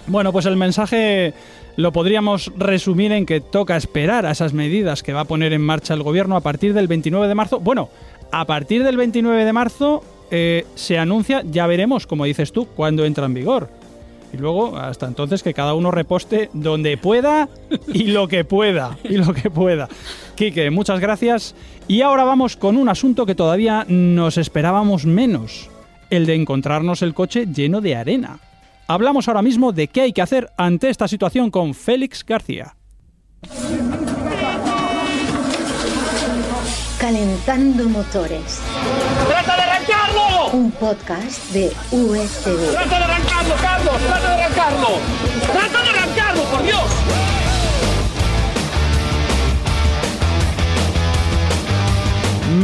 Bueno, 0.06 0.32
pues 0.32 0.46
el 0.46 0.56
mensaje 0.56 1.34
lo 1.76 1.92
podríamos 1.92 2.50
resumir 2.56 3.12
en 3.12 3.26
que 3.26 3.40
toca 3.40 3.76
esperar 3.76 4.26
a 4.26 4.30
esas 4.30 4.52
medidas 4.52 5.02
que 5.02 5.12
va 5.12 5.20
a 5.20 5.24
poner 5.24 5.52
en 5.52 5.60
marcha 5.60 5.94
el 5.94 6.02
gobierno 6.02 6.36
a 6.36 6.40
partir 6.40 6.74
del 6.74 6.88
29 6.88 7.28
de 7.28 7.34
marzo. 7.34 7.60
Bueno, 7.60 7.90
a 8.32 8.46
partir 8.46 8.82
del 8.82 8.96
29 8.96 9.44
de 9.44 9.52
marzo 9.52 10.02
eh, 10.30 10.66
se 10.74 10.98
anuncia, 10.98 11.42
ya 11.44 11.66
veremos, 11.66 12.06
como 12.06 12.24
dices 12.24 12.52
tú, 12.52 12.66
cuándo 12.66 13.04
entra 13.04 13.26
en 13.26 13.34
vigor. 13.34 13.70
Y 14.32 14.36
luego, 14.36 14.76
hasta 14.76 15.06
entonces, 15.06 15.42
que 15.42 15.54
cada 15.54 15.74
uno 15.74 15.90
reposte 15.90 16.50
donde 16.52 16.96
pueda 16.96 17.48
y 17.92 18.04
lo 18.04 18.28
que 18.28 18.44
pueda. 18.44 18.98
Y 19.04 19.16
lo 19.16 19.32
que 19.32 19.50
pueda. 19.50 19.88
Quique, 20.34 20.70
muchas 20.70 21.00
gracias. 21.00 21.54
Y 21.86 22.02
ahora 22.02 22.24
vamos 22.24 22.56
con 22.56 22.76
un 22.76 22.88
asunto 22.88 23.26
que 23.26 23.34
todavía 23.34 23.84
nos 23.88 24.36
esperábamos 24.36 25.06
menos. 25.06 25.70
El 26.10 26.26
de 26.26 26.34
encontrarnos 26.34 27.02
el 27.02 27.14
coche 27.14 27.46
lleno 27.46 27.80
de 27.80 27.96
arena. 27.96 28.38
Hablamos 28.86 29.28
ahora 29.28 29.42
mismo 29.42 29.72
de 29.72 29.88
qué 29.88 30.02
hay 30.02 30.12
que 30.12 30.22
hacer 30.22 30.50
ante 30.56 30.88
esta 30.88 31.08
situación 31.08 31.50
con 31.50 31.74
Félix 31.74 32.24
García. 32.24 32.74
Calentando 36.98 37.88
motores. 37.88 38.60
¡Trata 39.28 39.56
de! 39.56 39.77
Un 40.52 40.70
podcast 40.70 41.52
de 41.52 41.66
USV. 41.92 42.72
¡Trata 42.72 42.98
de 42.98 43.04
arrancarlo, 43.04 43.54
Carlos! 43.60 43.94
¡Trata 43.98 44.36
de 44.36 44.42
arrancarlo! 44.42 44.88
¡Trata 45.52 45.82
de 45.82 45.90
arrancarlo, 45.90 46.42
por 46.44 46.62
Dios! 46.62 46.84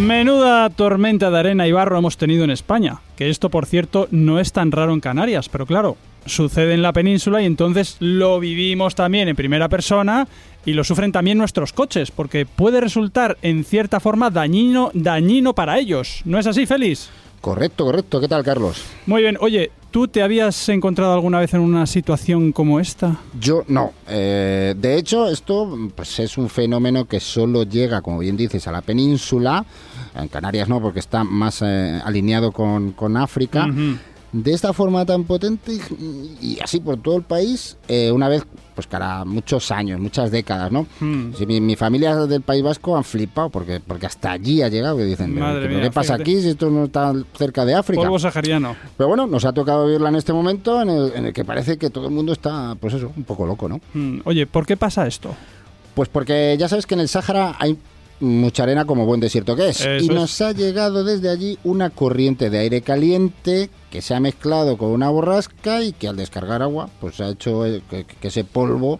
Menuda 0.00 0.70
tormenta 0.70 1.30
de 1.30 1.38
arena 1.38 1.68
y 1.68 1.72
barro 1.72 1.98
hemos 1.98 2.16
tenido 2.16 2.44
en 2.44 2.50
España, 2.50 3.00
que 3.16 3.28
esto 3.28 3.50
por 3.50 3.66
cierto 3.66 4.08
no 4.10 4.40
es 4.40 4.52
tan 4.52 4.72
raro 4.72 4.94
en 4.94 5.00
Canarias, 5.00 5.50
pero 5.50 5.66
claro, 5.66 5.98
sucede 6.24 6.72
en 6.72 6.82
la 6.82 6.94
península 6.94 7.42
y 7.42 7.44
entonces 7.44 7.96
lo 8.00 8.40
vivimos 8.40 8.94
también 8.94 9.28
en 9.28 9.36
primera 9.36 9.68
persona 9.68 10.26
y 10.64 10.72
lo 10.72 10.84
sufren 10.84 11.12
también 11.12 11.36
nuestros 11.36 11.74
coches, 11.74 12.10
porque 12.10 12.46
puede 12.46 12.80
resultar 12.80 13.36
en 13.42 13.62
cierta 13.62 14.00
forma 14.00 14.30
dañino, 14.30 14.90
dañino 14.94 15.54
para 15.54 15.78
ellos. 15.78 16.22
¿No 16.24 16.38
es 16.38 16.46
así, 16.46 16.64
Félix? 16.64 17.10
Correcto, 17.44 17.84
correcto. 17.84 18.22
¿Qué 18.22 18.26
tal, 18.26 18.42
Carlos? 18.42 18.82
Muy 19.04 19.20
bien, 19.20 19.36
oye, 19.38 19.70
¿tú 19.90 20.08
te 20.08 20.22
habías 20.22 20.66
encontrado 20.70 21.12
alguna 21.12 21.40
vez 21.40 21.52
en 21.52 21.60
una 21.60 21.86
situación 21.86 22.52
como 22.52 22.80
esta? 22.80 23.18
Yo 23.38 23.64
no. 23.68 23.92
Eh, 24.08 24.74
de 24.74 24.96
hecho, 24.96 25.28
esto 25.28 25.90
pues, 25.94 26.20
es 26.20 26.38
un 26.38 26.48
fenómeno 26.48 27.04
que 27.04 27.20
solo 27.20 27.64
llega, 27.64 28.00
como 28.00 28.20
bien 28.20 28.38
dices, 28.38 28.66
a 28.66 28.72
la 28.72 28.80
península, 28.80 29.62
En 30.14 30.28
Canarias 30.28 30.70
no, 30.70 30.80
porque 30.80 31.00
está 31.00 31.22
más 31.22 31.60
eh, 31.60 32.00
alineado 32.02 32.50
con, 32.50 32.92
con 32.92 33.14
África. 33.18 33.68
De 34.36 34.52
esta 34.52 34.72
forma 34.72 35.06
tan 35.06 35.22
potente 35.22 35.72
y, 35.72 36.36
y 36.40 36.58
así 36.60 36.80
por 36.80 36.96
todo 37.00 37.16
el 37.16 37.22
país, 37.22 37.76
eh, 37.86 38.10
una 38.10 38.28
vez, 38.28 38.44
pues 38.74 38.88
cara 38.88 39.24
muchos 39.24 39.70
años, 39.70 40.00
muchas 40.00 40.32
décadas, 40.32 40.72
¿no? 40.72 40.88
Mm. 40.98 41.34
Si 41.38 41.46
mi, 41.46 41.60
mi 41.60 41.76
familia 41.76 42.16
del 42.26 42.40
País 42.42 42.64
Vasco 42.64 42.96
han 42.96 43.04
flipado 43.04 43.48
porque 43.50 43.78
porque 43.78 44.06
hasta 44.06 44.32
allí 44.32 44.60
ha 44.60 44.68
llegado 44.68 44.96
que 44.96 45.04
dicen, 45.04 45.38
Madre 45.38 45.60
"¿Pero 45.68 45.74
mía, 45.74 45.82
¿qué 45.84 45.90
pasa 45.92 46.14
fíjate. 46.14 46.22
aquí 46.22 46.42
si 46.42 46.48
esto 46.48 46.68
no 46.68 46.84
está 46.86 47.12
cerca 47.38 47.64
de 47.64 47.74
África? 47.74 48.02
Polvo 48.02 48.18
sahariano. 48.18 48.74
Pero 48.96 49.06
bueno, 49.06 49.28
nos 49.28 49.44
ha 49.44 49.52
tocado 49.52 49.86
vivirla 49.86 50.08
en 50.08 50.16
este 50.16 50.32
momento 50.32 50.82
en 50.82 50.88
el, 50.88 51.12
en 51.14 51.26
el 51.26 51.32
que 51.32 51.44
parece 51.44 51.76
que 51.78 51.90
todo 51.90 52.08
el 52.08 52.12
mundo 52.12 52.32
está, 52.32 52.74
pues 52.80 52.92
eso, 52.94 53.12
un 53.16 53.22
poco 53.22 53.46
loco, 53.46 53.68
¿no? 53.68 53.80
Mm, 53.94 54.22
Oye, 54.24 54.48
¿por 54.48 54.66
qué 54.66 54.76
pasa 54.76 55.06
esto? 55.06 55.32
Pues 55.94 56.08
porque 56.08 56.56
ya 56.58 56.68
sabes 56.68 56.86
que 56.86 56.94
en 56.94 57.00
el 57.02 57.08
Sáhara 57.08 57.54
hay 57.60 57.78
mucha 58.24 58.64
arena 58.64 58.84
como 58.84 59.06
buen 59.06 59.20
desierto 59.20 59.56
que 59.56 59.68
es. 59.68 59.80
Eso 59.80 60.04
y 60.04 60.08
es. 60.08 60.14
nos 60.14 60.40
ha 60.40 60.52
llegado 60.52 61.04
desde 61.04 61.30
allí 61.30 61.58
una 61.64 61.90
corriente 61.90 62.50
de 62.50 62.58
aire 62.58 62.82
caliente 62.82 63.70
que 63.90 64.02
se 64.02 64.14
ha 64.14 64.20
mezclado 64.20 64.76
con 64.76 64.90
una 64.90 65.08
borrasca 65.08 65.82
y 65.82 65.92
que 65.92 66.08
al 66.08 66.16
descargar 66.16 66.62
agua 66.62 66.88
pues 67.00 67.20
ha 67.20 67.28
hecho 67.28 67.64
eh, 67.64 67.82
que, 67.88 68.04
que 68.04 68.28
ese 68.28 68.42
polvo 68.44 68.98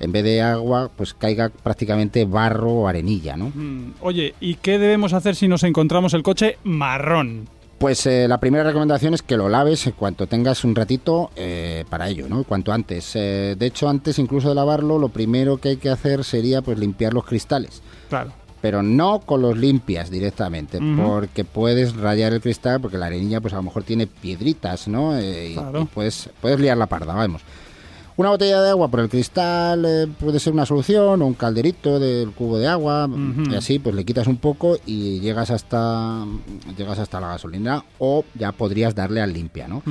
en 0.00 0.12
vez 0.12 0.24
de 0.24 0.40
agua 0.40 0.90
pues 0.96 1.12
caiga 1.12 1.50
prácticamente 1.50 2.24
barro 2.24 2.70
o 2.72 2.88
arenilla, 2.88 3.36
¿no? 3.36 3.52
Mm, 3.54 3.94
Oye, 4.00 4.34
¿y 4.40 4.54
qué 4.54 4.78
debemos 4.78 5.12
hacer 5.12 5.36
si 5.36 5.48
nos 5.48 5.62
encontramos 5.62 6.14
el 6.14 6.22
coche 6.22 6.58
marrón? 6.64 7.48
Pues 7.78 8.06
eh, 8.06 8.26
la 8.28 8.38
primera 8.38 8.64
recomendación 8.64 9.14
es 9.14 9.22
que 9.22 9.36
lo 9.36 9.48
laves 9.48 9.86
en 9.86 9.92
cuanto 9.92 10.26
tengas 10.26 10.64
un 10.64 10.74
ratito 10.74 11.30
eh, 11.36 11.84
para 11.90 12.08
ello, 12.08 12.28
¿no? 12.28 12.44
Cuanto 12.44 12.72
antes. 12.72 13.14
Eh, 13.14 13.56
de 13.58 13.66
hecho, 13.66 13.88
antes 13.88 14.18
incluso 14.18 14.48
de 14.48 14.54
lavarlo, 14.54 14.98
lo 14.98 15.08
primero 15.08 15.58
que 15.58 15.70
hay 15.70 15.76
que 15.76 15.90
hacer 15.90 16.24
sería 16.24 16.62
pues 16.62 16.78
limpiar 16.78 17.12
los 17.12 17.24
cristales. 17.26 17.82
Claro. 18.08 18.32
Pero 18.64 18.82
no 18.82 19.20
con 19.20 19.42
los 19.42 19.58
limpias 19.58 20.08
directamente, 20.10 20.78
porque 20.96 21.44
puedes 21.44 21.94
rayar 21.94 22.32
el 22.32 22.40
cristal, 22.40 22.80
porque 22.80 22.96
la 22.96 23.04
arenilla 23.06 23.42
pues 23.42 23.52
a 23.52 23.56
lo 23.56 23.62
mejor 23.64 23.82
tiene 23.82 24.06
piedritas, 24.06 24.88
¿no? 24.88 25.18
Eh, 25.18 25.50
y, 25.50 25.54
y 25.82 25.84
puedes, 25.84 26.30
puedes 26.40 26.58
liar 26.58 26.78
la 26.78 26.86
parda, 26.86 27.12
vamos. 27.12 27.42
Una 28.16 28.30
botella 28.30 28.62
de 28.62 28.70
agua 28.70 28.86
por 28.86 29.00
el 29.00 29.08
cristal 29.08 29.84
eh, 29.84 30.06
puede 30.20 30.38
ser 30.38 30.52
una 30.52 30.64
solución, 30.64 31.20
o 31.20 31.26
un 31.26 31.34
calderito 31.34 31.98
del 31.98 32.30
cubo 32.30 32.58
de 32.58 32.68
agua, 32.68 33.08
y 33.50 33.54
así 33.56 33.80
pues 33.80 33.92
le 33.96 34.04
quitas 34.04 34.28
un 34.28 34.36
poco 34.36 34.76
y 34.86 35.18
llegas 35.18 35.50
hasta 35.50 36.24
llegas 36.78 37.00
hasta 37.00 37.20
la 37.20 37.28
gasolina 37.28 37.84
o 37.98 38.24
ya 38.34 38.52
podrías 38.52 38.94
darle 38.94 39.20
al 39.20 39.32
limpia, 39.32 39.66
¿no? 39.66 39.82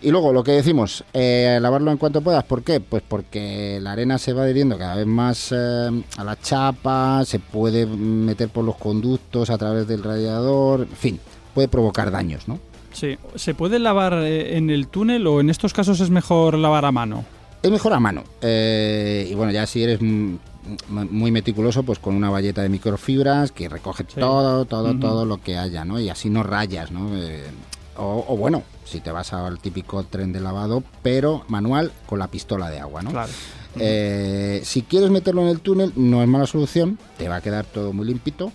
Y 0.00 0.10
luego 0.10 0.32
lo 0.32 0.42
que 0.42 0.52
decimos, 0.52 1.04
eh, 1.12 1.58
lavarlo 1.60 1.90
en 1.90 1.98
cuanto 1.98 2.22
puedas. 2.22 2.44
¿Por 2.44 2.62
qué? 2.62 2.80
Pues 2.80 3.02
porque 3.06 3.78
la 3.82 3.92
arena 3.92 4.16
se 4.16 4.32
va 4.32 4.44
adhiriendo 4.44 4.78
cada 4.78 4.94
vez 4.94 5.06
más 5.06 5.52
eh, 5.52 6.02
a 6.16 6.24
la 6.24 6.40
chapa, 6.40 7.22
se 7.26 7.40
puede 7.40 7.84
meter 7.84 8.48
por 8.48 8.64
los 8.64 8.76
conductos 8.76 9.50
a 9.50 9.58
través 9.58 9.86
del 9.86 10.02
radiador, 10.02 10.80
en 10.80 10.96
fin, 10.96 11.20
puede 11.52 11.68
provocar 11.68 12.10
daños, 12.10 12.48
¿no? 12.48 12.58
Sí. 12.92 13.18
¿Se 13.34 13.54
puede 13.54 13.78
lavar 13.78 14.14
en 14.14 14.70
el 14.70 14.88
túnel 14.88 15.26
o 15.26 15.40
en 15.40 15.50
estos 15.50 15.74
casos 15.74 16.00
es 16.00 16.08
mejor 16.08 16.56
lavar 16.56 16.86
a 16.86 16.92
mano? 16.92 17.26
Es 17.62 17.70
mejor 17.70 17.92
a 17.92 18.00
mano. 18.00 18.24
eh, 18.40 19.28
y 19.30 19.34
bueno, 19.34 19.52
ya 19.52 19.66
si 19.66 19.82
eres 19.82 20.00
muy 20.00 21.30
meticuloso, 21.30 21.82
pues 21.82 21.98
con 21.98 22.14
una 22.14 22.30
valleta 22.30 22.62
de 22.62 22.68
microfibras 22.68 23.52
que 23.52 23.68
recoge 23.68 24.04
Sí. 24.08 24.20
todo, 24.20 24.64
todo, 24.64 24.98
todo 24.98 25.24
lo 25.24 25.40
que 25.42 25.56
haya, 25.58 25.84
¿no? 25.84 25.98
Y 26.00 26.08
así 26.08 26.30
no 26.30 26.42
rayas, 26.42 26.90
¿no? 26.90 27.10
Eh, 27.16 27.44
o, 27.96 28.24
o 28.28 28.36
bueno, 28.36 28.62
si 28.84 29.00
te 29.00 29.10
vas 29.10 29.32
al 29.32 29.58
típico 29.58 30.02
tren 30.04 30.32
de 30.32 30.40
lavado, 30.40 30.82
pero 31.02 31.44
manual 31.48 31.92
con 32.06 32.18
la 32.18 32.28
pistola 32.28 32.70
de 32.70 32.78
agua, 32.80 33.02
¿no? 33.02 33.10
Claro. 33.10 33.32
Eh, 33.78 34.60
si 34.64 34.82
quieres 34.82 35.10
meterlo 35.10 35.42
en 35.42 35.48
el 35.48 35.60
túnel, 35.60 35.92
no 35.96 36.22
es 36.22 36.28
mala 36.28 36.46
solución, 36.46 36.98
te 37.18 37.28
va 37.28 37.36
a 37.36 37.40
quedar 37.40 37.64
todo 37.66 37.92
muy 37.92 38.06
limpito, 38.06 38.52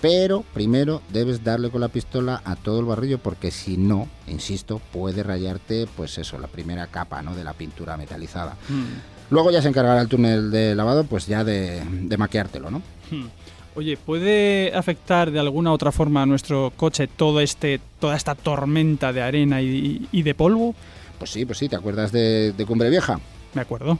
pero 0.00 0.44
primero 0.54 1.02
debes 1.12 1.42
darle 1.44 1.70
con 1.70 1.80
la 1.80 1.88
pistola 1.88 2.40
a 2.44 2.56
todo 2.56 2.80
el 2.80 2.86
barrillo 2.86 3.18
porque 3.18 3.50
si 3.50 3.76
no, 3.76 4.08
insisto, 4.26 4.80
puede 4.92 5.22
rayarte, 5.22 5.86
pues 5.96 6.18
eso, 6.18 6.38
la 6.38 6.46
primera 6.48 6.86
capa 6.86 7.22
¿no? 7.22 7.34
de 7.34 7.44
la 7.44 7.52
pintura 7.52 7.96
metalizada. 7.96 8.56
Mm. 8.68 9.30
Luego 9.30 9.50
ya 9.50 9.60
se 9.60 9.68
encargará 9.68 10.00
el 10.00 10.08
túnel 10.08 10.50
de 10.50 10.74
lavado, 10.74 11.04
pues 11.04 11.26
ya 11.26 11.44
de, 11.44 11.82
de 11.84 12.16
maqueártelo, 12.16 12.70
¿no? 12.70 12.78
Hmm. 13.10 13.26
Oye, 13.74 13.98
¿puede 13.98 14.74
afectar 14.74 15.30
de 15.30 15.38
alguna 15.38 15.70
otra 15.70 15.92
forma 15.92 16.22
a 16.22 16.26
nuestro 16.26 16.72
coche 16.74 17.06
todo 17.06 17.40
este, 17.40 17.78
toda 18.00 18.16
esta 18.16 18.34
tormenta 18.34 19.12
de 19.12 19.20
arena 19.20 19.60
y, 19.60 20.08
y 20.10 20.22
de 20.22 20.34
polvo? 20.34 20.74
Pues 21.18 21.30
sí, 21.30 21.44
pues 21.44 21.58
sí, 21.58 21.68
¿te 21.68 21.76
acuerdas 21.76 22.10
de, 22.10 22.52
de 22.52 22.66
Cumbre 22.66 22.88
Vieja? 22.88 23.20
Me 23.54 23.60
acuerdo. 23.60 23.98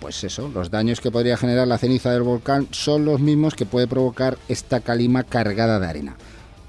Pues 0.00 0.22
eso, 0.24 0.48
los 0.54 0.70
daños 0.70 1.00
que 1.00 1.10
podría 1.10 1.36
generar 1.36 1.66
la 1.66 1.78
ceniza 1.78 2.12
del 2.12 2.22
volcán 2.22 2.68
son 2.70 3.04
los 3.04 3.20
mismos 3.20 3.54
que 3.54 3.66
puede 3.66 3.86
provocar 3.88 4.38
esta 4.48 4.80
calima 4.80 5.24
cargada 5.24 5.80
de 5.80 5.86
arena. 5.86 6.16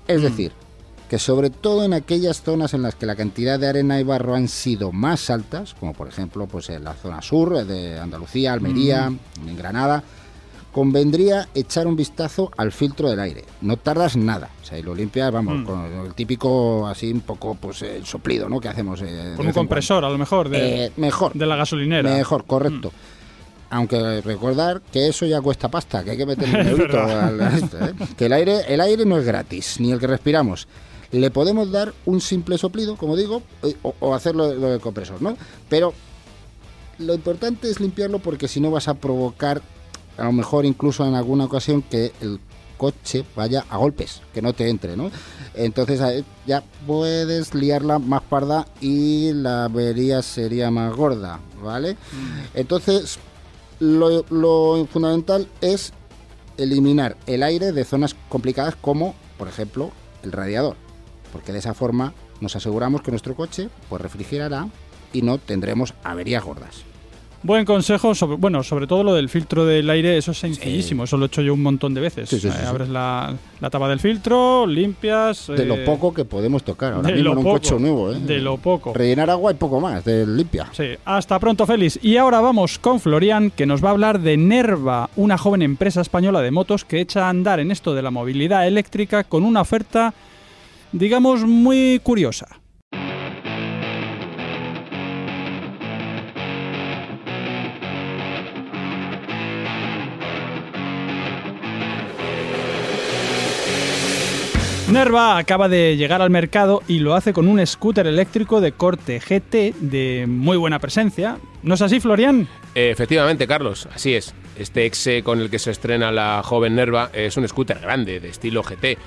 Es 0.07 0.21
decir, 0.23 0.51
que 1.09 1.19
sobre 1.19 1.49
todo 1.51 1.85
en 1.85 1.93
aquellas 1.93 2.41
zonas 2.41 2.73
en 2.73 2.81
las 2.81 2.95
que 2.95 3.05
la 3.05 3.15
cantidad 3.15 3.59
de 3.59 3.67
arena 3.67 3.99
y 3.99 4.03
barro 4.03 4.33
han 4.35 4.47
sido 4.47 4.91
más 4.91 5.29
altas, 5.29 5.75
como 5.79 5.93
por 5.93 6.07
ejemplo 6.07 6.47
pues 6.47 6.69
en 6.69 6.83
la 6.83 6.93
zona 6.95 7.21
sur 7.21 7.63
de 7.65 7.99
Andalucía, 7.99 8.53
Almería, 8.53 9.11
en 9.45 9.57
Granada, 9.57 10.03
convendría 10.71 11.47
echar 11.55 11.87
un 11.87 11.95
vistazo 11.95 12.51
al 12.57 12.71
filtro 12.71 13.09
del 13.09 13.19
aire. 13.19 13.43
No 13.61 13.77
tardas 13.77 14.15
nada, 14.15 14.49
o 14.61 14.65
sea, 14.65 14.77
y 14.77 14.83
lo 14.83 14.93
limpias, 14.93 15.31
vamos, 15.31 15.59
Mm. 15.61 15.65
con 15.65 15.85
el 16.05 16.13
típico 16.13 16.87
así 16.87 17.11
un 17.11 17.21
poco 17.21 17.55
pues 17.55 17.81
el 17.81 18.05
soplido, 18.05 18.47
¿no? 18.49 18.59
Que 18.59 18.69
hacemos. 18.69 19.01
eh, 19.03 19.33
Con 19.35 19.47
un 19.47 19.53
compresor, 19.53 20.05
a 20.05 20.09
lo 20.09 20.17
mejor, 20.17 20.49
de, 20.49 20.85
Eh, 20.85 20.91
mejor. 20.97 21.33
de 21.33 21.45
la 21.45 21.55
gasolinera. 21.55 22.11
Mejor, 22.13 22.45
correcto. 22.45 22.91
Aunque 23.71 24.21
recordar 24.21 24.81
que 24.91 25.07
eso 25.07 25.25
ya 25.25 25.41
cuesta 25.41 25.69
pasta, 25.69 26.03
que 26.03 26.11
hay 26.11 26.17
que 26.17 26.25
meterle 26.25 26.61
un 26.61 26.67
eurito 26.67 26.99
al- 26.99 27.39
¿eh? 27.41 27.93
Que 28.17 28.25
el 28.25 28.33
aire, 28.33 28.61
el 28.67 28.81
aire 28.81 29.05
no 29.05 29.17
es 29.17 29.25
gratis, 29.25 29.79
ni 29.79 29.91
el 29.91 29.99
que 29.99 30.07
respiramos. 30.07 30.67
Le 31.11 31.29
podemos 31.31 31.71
dar 31.71 31.93
un 32.05 32.21
simple 32.21 32.57
soplido, 32.57 32.95
como 32.95 33.15
digo, 33.15 33.41
eh, 33.63 33.75
o, 33.83 33.93
o 33.99 34.13
hacerlo 34.15 34.53
lo 34.53 34.69
del 34.69 34.79
compresor, 34.79 35.21
¿no? 35.21 35.35
Pero 35.69 35.93
lo 36.99 37.13
importante 37.13 37.69
es 37.69 37.79
limpiarlo 37.79 38.19
porque 38.19 38.47
si 38.47 38.59
no 38.59 38.71
vas 38.71 38.87
a 38.87 38.93
provocar, 38.95 39.61
a 40.17 40.25
lo 40.25 40.31
mejor 40.33 40.65
incluso 40.65 41.05
en 41.07 41.15
alguna 41.15 41.45
ocasión, 41.45 41.81
que 41.81 42.11
el 42.21 42.39
coche 42.77 43.25
vaya 43.35 43.65
a 43.69 43.77
golpes, 43.77 44.21
que 44.33 44.41
no 44.41 44.53
te 44.53 44.69
entre, 44.69 44.95
¿no? 44.97 45.11
Entonces 45.53 46.23
ya 46.47 46.63
puedes 46.87 47.53
liarla 47.53 47.99
más 47.99 48.21
parda 48.23 48.67
y 48.81 49.33
la 49.33 49.65
avería 49.65 50.21
sería 50.21 50.71
más 50.71 50.95
gorda, 50.95 51.39
¿vale? 51.61 51.97
Entonces, 52.53 53.17
lo, 53.79 54.85
fundamental 54.87 55.47
es 55.61 55.93
eliminar 56.57 57.17
el 57.27 57.43
aire 57.43 57.71
de 57.71 57.85
zonas 57.85 58.15
complicadas 58.27 58.75
como, 58.75 59.15
por 59.37 59.47
ejemplo, 59.47 59.91
el 60.23 60.31
radiador, 60.31 60.75
porque 61.31 61.53
de 61.53 61.59
esa 61.59 61.73
forma 61.73 62.13
nos 62.41 62.55
aseguramos 62.55 63.01
que 63.01 63.11
nuestro 63.11 63.35
coche 63.35 63.69
pues 63.89 64.01
refrigerará 64.01 64.67
y 65.13 65.21
no 65.21 65.37
tendremos 65.37 65.93
averías 66.03 66.43
gordas. 66.43 66.83
Buen 67.41 67.63
consejo, 67.63 68.13
sobre, 68.13 68.35
bueno, 68.35 68.63
sobre 68.63 68.85
todo 68.85 69.01
lo 69.01 69.13
del 69.13 69.29
filtro 69.29 69.65
del 69.65 69.89
aire, 69.89 70.17
eso 70.17 70.31
es 70.31 70.39
sencillísimo, 70.39 71.05
eso 71.05 71.15
lo 71.15 71.23
he 71.23 71.27
hecho 71.27 71.41
yo 71.41 71.53
un 71.53 71.61
montón 71.63 71.93
de 71.93 72.01
veces. 72.01 72.27
Sí, 72.27 72.35
sí, 72.37 72.41
sí, 72.41 72.47
Eh, 72.49 72.59
sí. 72.59 72.67
abres 72.67 72.89
la, 72.89 73.33
la 73.61 73.69
tapa 73.69 73.87
del 73.87 74.01
filtro, 74.01 74.67
limpias... 74.67 75.47
De 75.47 75.63
eh, 75.63 75.65
lo 75.65 75.85
poco 75.85 76.13
que 76.13 76.25
podemos 76.25 76.63
tocar 76.63 76.91
ahora 76.91 77.09
mismo 77.09 77.31
en 77.31 77.37
un 77.37 77.43
poco, 77.45 77.55
coche 77.55 77.79
nuevo, 77.79 78.11
¿eh? 78.11 78.19
De 78.19 78.39
lo 78.39 78.57
poco. 78.57 78.93
Rellenar 78.93 79.29
agua 79.29 79.53
y 79.53 79.55
poco 79.55 79.79
más, 79.79 80.03
de 80.03 80.27
limpia. 80.27 80.67
Sí, 80.73 80.89
hasta 81.05 81.39
pronto, 81.39 81.65
Félix. 81.65 81.97
Y 82.03 82.17
ahora 82.17 82.41
vamos 82.41 82.77
con 82.77 82.99
Florian, 82.99 83.51
que 83.51 83.65
nos 83.65 83.81
va 83.81 83.87
a 83.87 83.91
hablar 83.91 84.19
de 84.19 84.35
Nerva, 84.35 85.09
una 85.15 85.37
joven 85.37 85.61
empresa 85.61 86.01
española 86.01 86.41
de 86.41 86.51
motos 86.51 86.83
que 86.83 86.99
echa 86.99 87.27
a 87.27 87.29
andar 87.29 87.61
en 87.61 87.71
esto 87.71 87.93
de 87.95 88.01
la 88.01 88.11
movilidad 88.11 88.67
eléctrica 88.67 89.23
con 89.23 89.43
una 89.45 89.61
oferta, 89.61 90.13
digamos, 90.91 91.45
muy 91.45 92.01
curiosa. 92.03 92.58
Nerva 104.91 105.37
acaba 105.37 105.69
de 105.69 105.97
llegar 105.97 106.23
al 106.23 106.31
mercado 106.31 106.81
y 106.87 106.97
lo 106.99 107.13
hace 107.13 107.31
con 107.31 107.47
un 107.47 107.65
scooter 107.65 108.07
eléctrico 108.07 108.59
de 108.59 108.71
corte 108.71 109.19
GT 109.19 109.75
de 109.79 110.25
muy 110.27 110.57
buena 110.57 110.79
presencia. 110.79 111.37
¿No 111.61 111.75
es 111.75 111.81
así, 111.83 111.99
Florian? 111.99 112.47
Efectivamente, 112.73 113.45
Carlos, 113.45 113.87
así 113.93 114.15
es. 114.15 114.33
Este 114.57 114.87
exe 114.87 115.21
con 115.21 115.41
el 115.41 115.51
que 115.51 115.59
se 115.59 115.69
estrena 115.69 116.11
la 116.11 116.41
joven 116.43 116.75
Nerva 116.75 117.11
es 117.13 117.37
un 117.37 117.47
scooter 117.47 117.79
grande, 117.79 118.19
de 118.19 118.29
estilo 118.29 118.63
GT, 118.63 118.97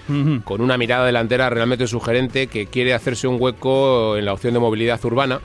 con 0.45 0.61
una 0.61 0.79
mirada 0.79 1.05
delantera 1.05 1.51
realmente 1.51 1.89
sugerente 1.89 2.47
que 2.47 2.67
quiere 2.67 2.95
hacerse 2.95 3.27
un 3.27 3.37
hueco 3.41 4.17
en 4.17 4.25
la 4.25 4.35
opción 4.35 4.55
de 4.55 4.61
movilidad 4.61 5.05
urbana 5.05 5.41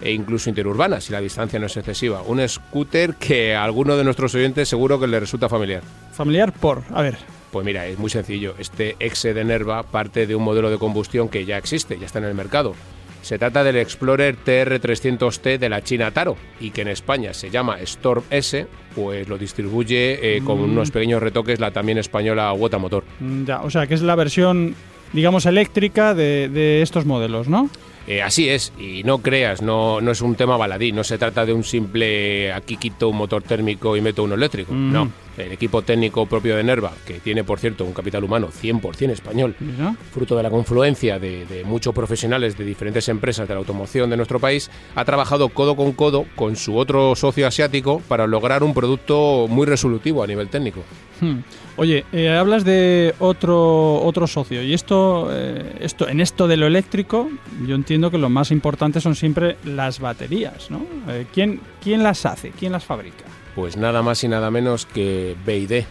e 0.00 0.12
incluso 0.12 0.48
interurbana, 0.48 1.00
si 1.00 1.12
la 1.12 1.20
distancia 1.20 1.58
no 1.58 1.66
es 1.66 1.76
excesiva. 1.76 2.22
Un 2.22 2.48
scooter 2.48 3.16
que 3.16 3.56
a 3.56 3.64
alguno 3.64 3.96
de 3.96 4.04
nuestros 4.04 4.34
oyentes 4.36 4.68
seguro 4.68 5.00
que 5.00 5.08
le 5.08 5.18
resulta 5.18 5.48
familiar. 5.48 5.82
Familiar 6.12 6.52
por. 6.52 6.84
A 6.94 7.02
ver. 7.02 7.39
Pues 7.50 7.66
mira, 7.66 7.86
es 7.86 7.98
muy 7.98 8.10
sencillo. 8.10 8.54
Este 8.58 8.96
exe 9.00 9.34
de 9.34 9.44
Nerva 9.44 9.82
parte 9.82 10.26
de 10.26 10.34
un 10.36 10.42
modelo 10.44 10.70
de 10.70 10.78
combustión 10.78 11.28
que 11.28 11.44
ya 11.44 11.58
existe, 11.58 11.98
ya 11.98 12.06
está 12.06 12.18
en 12.20 12.26
el 12.26 12.34
mercado. 12.34 12.74
Se 13.22 13.38
trata 13.38 13.62
del 13.64 13.76
Explorer 13.76 14.36
TR300T 14.44 15.58
de 15.58 15.68
la 15.68 15.82
China 15.82 16.10
Taro 16.10 16.36
y 16.58 16.70
que 16.70 16.82
en 16.82 16.88
España 16.88 17.34
se 17.34 17.50
llama 17.50 17.78
Storm 17.80 18.22
S, 18.30 18.66
pues 18.94 19.28
lo 19.28 19.36
distribuye 19.36 20.36
eh, 20.36 20.42
con 20.42 20.58
Mm. 20.60 20.64
unos 20.72 20.90
pequeños 20.90 21.22
retoques 21.22 21.60
la 21.60 21.70
también 21.70 21.98
española 21.98 22.52
Wota 22.54 22.78
Motor. 22.78 23.04
Ya, 23.44 23.60
o 23.62 23.68
sea, 23.70 23.86
que 23.86 23.94
es 23.94 24.02
la 24.02 24.14
versión, 24.14 24.74
digamos, 25.12 25.46
eléctrica 25.46 26.14
de, 26.14 26.48
de 26.48 26.82
estos 26.82 27.06
modelos, 27.06 27.48
¿no? 27.48 27.68
Eh, 28.06 28.22
así 28.22 28.48
es, 28.48 28.72
y 28.76 29.04
no 29.04 29.18
creas, 29.18 29.62
no, 29.62 30.00
no 30.00 30.10
es 30.10 30.20
un 30.20 30.34
tema 30.34 30.56
baladí, 30.56 30.90
no 30.90 31.04
se 31.04 31.16
trata 31.16 31.46
de 31.46 31.52
un 31.52 31.62
simple 31.62 32.52
aquí 32.52 32.76
quito 32.76 33.08
un 33.08 33.16
motor 33.16 33.42
térmico 33.42 33.96
y 33.96 34.00
meto 34.00 34.24
uno 34.24 34.34
eléctrico. 34.34 34.72
Mm. 34.72 34.92
No, 34.92 35.12
el 35.36 35.52
equipo 35.52 35.82
técnico 35.82 36.26
propio 36.26 36.56
de 36.56 36.64
Nerva, 36.64 36.92
que 37.06 37.20
tiene 37.20 37.44
por 37.44 37.60
cierto 37.60 37.84
un 37.84 37.92
capital 37.92 38.24
humano 38.24 38.48
100% 38.48 39.10
español, 39.10 39.54
fruto 40.12 40.36
de 40.36 40.42
la 40.42 40.50
confluencia 40.50 41.18
de, 41.18 41.46
de 41.46 41.62
muchos 41.62 41.94
profesionales 41.94 42.58
de 42.58 42.64
diferentes 42.64 43.08
empresas 43.08 43.46
de 43.46 43.54
la 43.54 43.60
automoción 43.60 44.10
de 44.10 44.16
nuestro 44.16 44.40
país, 44.40 44.70
ha 44.96 45.04
trabajado 45.04 45.48
codo 45.50 45.76
con 45.76 45.92
codo 45.92 46.24
con 46.34 46.56
su 46.56 46.76
otro 46.76 47.14
socio 47.14 47.46
asiático 47.46 48.02
para 48.08 48.26
lograr 48.26 48.64
un 48.64 48.74
producto 48.74 49.46
muy 49.48 49.66
resolutivo 49.66 50.24
a 50.24 50.26
nivel 50.26 50.48
técnico. 50.48 50.82
Hmm. 51.20 51.40
Oye, 51.76 52.04
eh, 52.12 52.30
hablas 52.30 52.64
de 52.64 53.14
otro 53.18 54.02
otro 54.02 54.26
socio 54.26 54.62
y 54.62 54.74
esto, 54.74 55.28
eh, 55.32 55.76
esto 55.80 56.08
en 56.08 56.20
esto 56.20 56.46
de 56.48 56.56
lo 56.56 56.66
eléctrico, 56.66 57.30
yo 57.66 57.74
entiendo 57.74 58.10
que 58.10 58.18
lo 58.18 58.28
más 58.28 58.50
importante 58.50 59.00
son 59.00 59.14
siempre 59.14 59.56
las 59.64 60.00
baterías, 60.00 60.70
¿no? 60.70 60.84
Eh, 61.08 61.26
¿quién, 61.32 61.60
¿Quién 61.82 62.02
las 62.02 62.26
hace? 62.26 62.50
¿Quién 62.50 62.72
las 62.72 62.84
fabrica? 62.84 63.24
Pues 63.54 63.76
nada 63.76 64.02
más 64.02 64.22
y 64.24 64.28
nada 64.28 64.50
menos 64.50 64.86
que 64.86 65.36
BYD, 65.46 65.84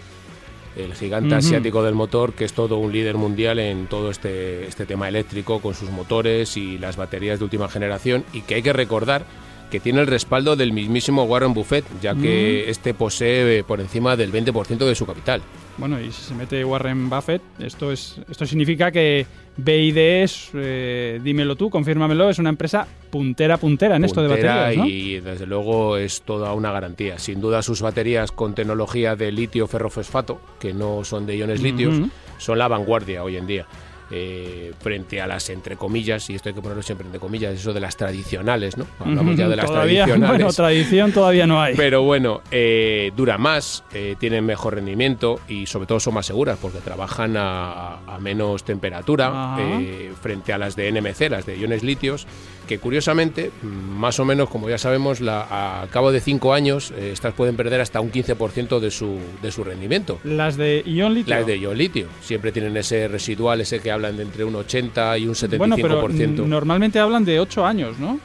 el 0.78 0.94
gigante 0.94 1.36
asiático 1.36 1.84
del 1.84 1.96
motor, 1.96 2.34
que 2.34 2.46
es 2.46 2.54
todo 2.54 2.78
un 2.78 2.92
líder 2.92 3.18
mundial 3.18 3.60
en 3.60 3.88
todo 3.88 4.12
este, 4.12 4.68
este 4.68 4.86
tema 4.86 5.08
eléctrico, 5.08 5.60
con 5.60 5.74
sus 5.74 5.90
motores 5.90 6.56
y 6.56 6.78
las 6.78 6.96
baterías 6.96 7.40
de 7.40 7.46
última 7.46 7.68
generación, 7.68 8.24
y 8.32 8.42
que 8.42 8.56
hay 8.56 8.62
que 8.62 8.74
recordar 8.74 9.26
que 9.70 9.80
tiene 9.80 10.02
el 10.02 10.08
respaldo 10.08 10.56
del 10.56 10.74
mismísimo 10.74 11.24
Warren 11.24 11.54
Buffett, 11.54 11.86
ya 12.02 12.16
que 12.16 12.70
este 12.70 12.94
posee 12.94 13.60
eh, 13.60 13.64
por 13.64 13.80
encima 13.80 14.16
del 14.16 14.32
20% 14.32 14.78
de 14.80 14.96
su 14.96 15.06
capital. 15.06 15.42
Bueno, 15.78 16.00
y 16.00 16.12
si 16.12 16.24
se 16.24 16.36
mete 16.36 16.66
Warren 16.66 17.10
Buffett, 17.10 17.42
esto 17.60 17.92
es 17.92 18.20
esto 18.30 18.46
significa 18.46 18.92
que 18.92 19.26
BID 19.56 19.98
es, 19.98 20.50
eh, 20.54 21.20
dímelo 21.24 21.56
tú, 21.56 21.70
confírmamelo, 21.70 22.30
es 22.30 22.40
una 22.40 22.50
empresa 22.50 22.88
puntera 23.10 23.58
puntera 23.58 23.96
en 23.96 24.04
esto 24.06 24.22
de 24.22 24.30
Puntera 24.30 24.56
baterías, 24.56 24.78
¿no? 24.78 24.88
Y 24.90 25.20
desde 25.20 25.46
luego 25.46 25.98
es 25.98 26.22
toda 26.22 26.54
una 26.54 26.72
garantía. 26.72 27.18
Sin 27.20 27.40
duda 27.42 27.62
sus 27.62 27.82
baterías 27.82 28.32
con 28.32 28.56
tecnología 28.56 29.16
de 29.16 29.32
litio 29.32 29.68
ferrofosfato, 29.68 30.42
que 30.60 30.74
no 30.74 31.04
son 31.04 31.26
de 31.26 31.38
iones 31.38 31.62
litios, 31.62 31.98
Ujú. 31.98 32.10
son 32.38 32.58
la 32.58 32.68
vanguardia 32.68 33.24
hoy 33.24 33.38
en 33.38 33.48
día. 33.48 33.66
Eh, 34.12 34.74
frente 34.80 35.22
a 35.22 35.28
las 35.28 35.50
entre 35.50 35.76
comillas, 35.76 36.30
y 36.30 36.36
esto 36.36 36.50
hay 36.50 36.56
que 36.56 36.62
ponerlo 36.62 36.84
siempre 36.84 37.06
entre 37.06 37.20
comillas, 37.20 37.54
eso 37.54 37.74
de 37.74 37.80
las 37.80 37.98
tradicionales, 37.98 38.78
¿no? 38.78 38.86
Hablamos 39.00 39.36
ya 39.36 39.48
de 39.48 39.56
las 39.56 39.66
todavía, 39.66 40.04
tradicionales. 40.06 40.38
Bueno, 40.38 40.54
tradición 40.54 41.12
todavía 41.12 41.48
no 41.48 41.62
hay. 41.62 41.76
Pero 41.76 42.04
bueno, 42.04 42.42
eh, 42.52 43.12
dura 43.16 43.38
más, 43.38 43.84
eh, 43.94 44.16
tienen 44.20 44.46
mejor 44.46 44.76
rendimiento 44.76 45.40
y 45.48 45.66
sobre 45.66 45.88
todo 45.88 46.00
son 46.00 46.14
más 46.16 46.26
seguras 46.26 46.58
porque 46.62 46.80
trabajan 46.80 47.36
a, 47.38 48.00
a 48.06 48.20
menos 48.20 48.64
temperatura 48.64 49.58
eh, 49.60 50.12
frente 50.20 50.54
a 50.54 50.58
las 50.58 50.76
de 50.76 50.92
NMC, 50.92 51.30
las 51.30 51.46
de 51.46 51.58
iones 51.58 51.84
litios, 51.84 52.28
que 52.70 52.78
curiosamente, 52.78 53.50
más 53.64 54.20
o 54.20 54.26
menos, 54.26 54.48
como 54.48 54.70
ya 54.70 54.78
sabemos, 54.78 55.22
la, 55.22 55.82
a, 55.82 55.88
cabo 55.88 56.12
de 56.12 56.20
cinco 56.20 56.54
años, 56.54 56.94
eh, 56.96 57.10
estas 57.12 57.34
pueden 57.34 57.56
perder 57.56 57.82
hasta 57.82 58.00
un 58.00 58.12
15% 58.12 58.80
de 58.80 58.92
su, 58.92 59.18
de 59.42 59.52
su 59.52 59.64
rendimiento. 59.64 60.20
Las 60.24 60.56
de 60.56 60.84
ion 60.86 61.16
litio. 61.16 61.36
Las 61.36 61.48
de 61.48 61.58
ion 61.58 61.76
litio 61.76 62.10
siempre 62.22 62.52
tienen 62.52 62.78
ese 62.78 63.08
residual, 63.08 63.60
ese 63.62 63.80
que 63.80 63.90
hablan 63.90 64.18
de 64.18 64.22
entre 64.22 64.44
un 64.44 64.56
80 64.56 65.18
y 65.18 65.28
un 65.28 65.34
75%. 65.34 65.58
Bueno, 65.58 65.76
pero 65.78 66.48
normalmente 66.48 67.00
hablan 67.00 67.26
de 67.26 67.40
8 67.40 67.66
años, 67.66 67.98
¿no? 67.98 68.20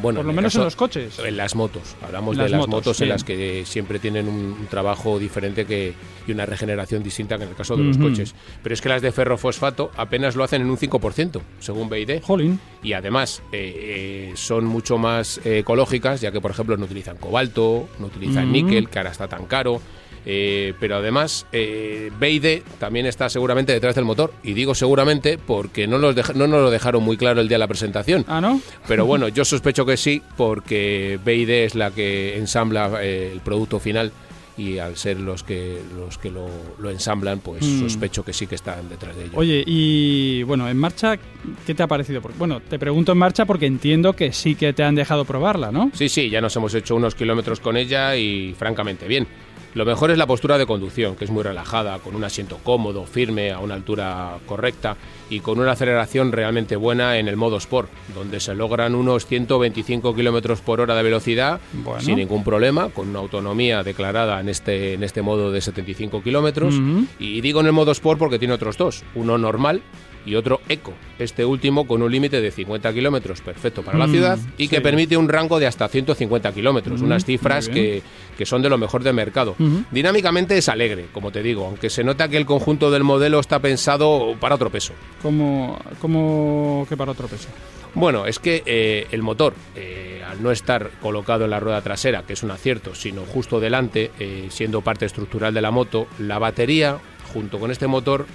Bueno, 0.00 0.20
Por 0.20 0.26
lo 0.26 0.32
menos 0.32 0.54
en 0.54 0.64
los 0.64 0.76
coches. 0.76 1.18
En 1.18 1.36
las 1.36 1.54
motos. 1.54 1.96
Hablamos 2.02 2.36
Las 2.36 2.46
de 2.46 2.50
las 2.50 2.58
motos, 2.60 2.74
motos, 2.74 3.00
en 3.00 3.08
las 3.08 3.24
que 3.24 3.64
siempre 3.66 3.98
tienen 3.98 4.28
un, 4.28 4.56
un 4.58 4.66
trabajo 4.66 5.18
diferente 5.18 5.66
que, 5.66 5.94
y 6.26 6.32
una 6.32 6.46
regeneración 6.46 7.02
distinta 7.02 7.36
que 7.36 7.44
en 7.44 7.50
el 7.50 7.56
caso 7.56 7.76
de 7.76 7.84
los 7.84 7.98
coches. 7.98 8.34
Pero 8.62 8.74
es 8.74 8.80
que 8.80 8.88
las 8.88 9.02
de 9.02 9.12
ferrofosfato 9.12 9.90
apenas 9.96 10.36
lo 10.36 10.44
hacen 10.44 10.62
en 10.62 10.70
un 10.70 10.76
5%, 10.76 11.40
según 11.58 11.88
BID. 11.88 12.22
Jolín. 12.22 12.60
Y 12.82 12.92
además 12.92 13.42
eh, 13.52 14.30
eh, 14.30 14.32
son 14.36 14.64
mucho 14.64 14.98
más 14.98 15.40
eh, 15.44 15.58
ecológicas, 15.58 16.20
ya 16.20 16.32
que, 16.32 16.40
por 16.40 16.50
ejemplo, 16.50 16.76
no 16.76 16.84
utilizan 16.84 17.16
cobalto, 17.16 17.88
no 17.98 18.06
utilizan 18.06 18.50
níquel, 18.52 18.88
que 18.88 18.98
ahora 18.98 19.10
está 19.10 19.28
tan 19.28 19.46
caro. 19.46 19.80
Eh, 20.26 20.74
pero 20.78 20.96
además, 20.96 21.46
eh, 21.52 22.10
BID 22.20 22.62
también 22.78 23.06
está 23.06 23.28
seguramente 23.30 23.72
detrás 23.72 23.94
del 23.94 24.04
motor. 24.04 24.32
Y 24.42 24.52
digo 24.52 24.74
seguramente 24.74 25.38
porque 25.38 25.86
no, 25.86 25.98
los 25.98 26.14
deja- 26.14 26.34
no 26.34 26.46
nos 26.46 26.60
lo 26.62 26.70
dejaron 26.70 27.02
muy 27.02 27.16
claro 27.16 27.40
el 27.40 27.48
día 27.48 27.54
de 27.56 27.60
la 27.60 27.68
presentación. 27.68 28.24
Ah, 28.28 28.40
¿no? 28.40 28.60
Pero 28.86 29.06
bueno, 29.06 29.28
yo 29.28 29.44
sospecho 29.44 29.86
que 29.86 29.96
sí, 29.96 30.22
porque 30.36 31.18
BID 31.24 31.50
es 31.64 31.74
la 31.74 31.90
que 31.90 32.36
ensambla 32.36 32.90
eh, 33.02 33.30
el 33.32 33.40
producto 33.40 33.78
final 33.80 34.12
y 34.58 34.76
al 34.76 34.96
ser 34.98 35.18
los 35.18 35.42
que 35.42 35.80
los 35.96 36.18
que 36.18 36.30
lo, 36.30 36.48
lo 36.78 36.90
ensamblan, 36.90 37.38
pues 37.38 37.64
Mm. 37.64 37.80
sospecho 37.80 38.22
que 38.22 38.34
sí 38.34 38.46
que 38.46 38.56
están 38.56 38.90
detrás 38.90 39.16
de 39.16 39.22
ello. 39.24 39.32
Oye, 39.36 39.64
y 39.66 40.42
bueno, 40.42 40.68
en 40.68 40.76
marcha, 40.76 41.16
¿qué 41.66 41.74
te 41.74 41.82
ha 41.82 41.86
parecido? 41.86 42.20
Bueno, 42.36 42.60
te 42.60 42.78
pregunto 42.78 43.12
en 43.12 43.18
marcha 43.18 43.46
porque 43.46 43.64
entiendo 43.64 44.12
que 44.12 44.32
sí 44.34 44.56
que 44.56 44.74
te 44.74 44.82
han 44.82 44.94
dejado 44.96 45.24
probarla, 45.24 45.72
¿no? 45.72 45.90
Sí, 45.94 46.10
sí, 46.10 46.28
ya 46.28 46.42
nos 46.42 46.54
hemos 46.56 46.74
hecho 46.74 46.94
unos 46.94 47.14
kilómetros 47.14 47.58
con 47.60 47.78
ella 47.78 48.16
y 48.16 48.54
francamente 48.58 49.06
bien. 49.08 49.26
Lo 49.74 49.84
mejor 49.84 50.10
es 50.10 50.18
la 50.18 50.26
postura 50.26 50.58
de 50.58 50.66
conducción, 50.66 51.14
que 51.14 51.24
es 51.24 51.30
muy 51.30 51.42
relajada, 51.44 51.98
con 52.00 52.16
un 52.16 52.24
asiento 52.24 52.58
cómodo, 52.62 53.04
firme, 53.06 53.52
a 53.52 53.60
una 53.60 53.74
altura 53.74 54.38
correcta 54.46 54.96
y 55.28 55.40
con 55.40 55.60
una 55.60 55.72
aceleración 55.72 56.32
realmente 56.32 56.74
buena 56.74 57.18
en 57.18 57.28
el 57.28 57.36
modo 57.36 57.56
Sport, 57.58 57.88
donde 58.14 58.40
se 58.40 58.54
logran 58.54 58.96
unos 58.96 59.26
125 59.26 60.14
kilómetros 60.14 60.60
por 60.60 60.80
hora 60.80 60.96
de 60.96 61.02
velocidad 61.04 61.60
Bueno. 61.72 62.00
sin 62.00 62.16
ningún 62.16 62.42
problema, 62.42 62.88
con 62.88 63.08
una 63.10 63.20
autonomía 63.20 63.84
declarada 63.84 64.40
en 64.40 64.48
este, 64.48 64.94
en 64.94 65.04
este 65.04 65.22
modo 65.22 65.52
de 65.52 65.60
75 65.60 66.22
kilómetros. 66.22 66.74
Ujú. 66.74 67.04
Y 67.20 67.40
digo 67.40 67.60
en 67.60 67.66
el 67.66 67.72
modo 67.72 67.92
Sport 67.92 68.18
porque 68.18 68.38
tiene 68.40 68.54
otros 68.54 68.76
dos, 68.76 69.04
uno 69.14 69.38
normal 69.38 69.82
y 70.26 70.34
otro 70.34 70.60
eco. 70.68 70.92
Este 71.18 71.44
último 71.44 71.86
con 71.86 72.02
un 72.02 72.10
límite 72.10 72.40
de 72.40 72.50
50 72.50 72.92
kilómetros, 72.92 73.40
perfecto 73.40 73.82
para 73.82 73.98
la 73.98 74.06
Mm, 74.06 74.10
ciudad, 74.12 74.38
y 74.58 74.68
que 74.68 74.80
permite 74.80 75.16
un 75.16 75.28
rango 75.28 75.58
de 75.58 75.66
hasta 75.66 75.88
150 75.88 76.52
kilómetros, 76.52 77.00
Mm, 77.00 77.04
unas 77.04 77.24
cifras 77.24 77.68
muy 77.68 77.74
bien. 77.80 78.00
que, 78.00 78.02
que 78.38 78.46
son 78.46 78.62
de 78.62 78.68
lo 78.68 78.78
mejor 78.78 79.02
del 79.02 79.14
mercado. 79.14 79.54
Dinámicamente 79.90 80.56
es 80.58 80.68
alegre, 80.68 81.06
como 81.12 81.30
te 81.30 81.42
digo, 81.42 81.66
aunque 81.66 81.90
se 81.90 82.04
nota 82.04 82.28
que 82.28 82.36
el 82.36 82.46
conjunto 82.46 82.90
del 82.90 83.04
modelo 83.04 83.40
está 83.40 83.58
pensado 83.58 84.34
para 84.40 84.54
otro 84.54 84.70
peso. 84.70 84.92
Como, 85.22 85.78
como 86.00 86.86
que 86.88 86.96
para 86.96 87.12
otro 87.12 87.26
peso. 87.28 87.48
Bueno, 87.94 88.26
es 88.26 88.38
que 88.38 88.62
eh, 88.66 89.06
el 89.10 89.22
motor, 89.22 89.54
eh, 89.76 90.22
al 90.28 90.42
no 90.42 90.50
estar 90.50 90.90
colocado 91.00 91.44
en 91.44 91.50
la 91.50 91.60
rueda 91.60 91.80
trasera, 91.82 92.22
que 92.22 92.34
es 92.34 92.42
un 92.42 92.50
acierto, 92.50 92.94
sino 92.94 93.22
justo 93.22 93.60
delante, 93.60 94.10
eh, 94.18 94.46
siendo 94.50 94.80
parte 94.80 95.06
estructural 95.06 95.52
de 95.54 95.60
la 95.60 95.70
moto, 95.70 96.06
la 96.18 96.38
batería, 96.38 96.98
junto 97.32 97.58
con 97.60 97.70
este 97.70 97.86
motor, 97.86 98.26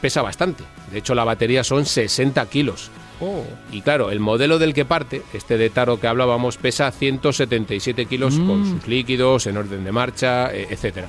pesa 0.00 0.22
bastante. 0.22 0.64
De 0.90 0.98
hecho, 0.98 1.14
la 1.14 1.24
batería 1.24 1.62
son 1.62 1.84
60 1.84 2.46
kilos. 2.48 2.90
Oh. 3.20 3.44
Y 3.70 3.82
claro, 3.82 4.10
el 4.10 4.20
modelo 4.20 4.58
del 4.58 4.72
que 4.72 4.84
parte, 4.86 5.22
este 5.34 5.58
de 5.58 5.68
Taro 5.68 6.00
que 6.00 6.06
hablábamos, 6.06 6.56
pesa 6.56 6.90
177 6.90 8.06
kilos 8.06 8.38
Mm. 8.38 8.46
con 8.46 8.66
sus 8.66 8.88
líquidos, 8.88 9.46
en 9.46 9.58
orden 9.58 9.84
de 9.84 9.92
marcha, 9.92 10.52
eh, 10.52 10.66
etcétera. 10.70 11.08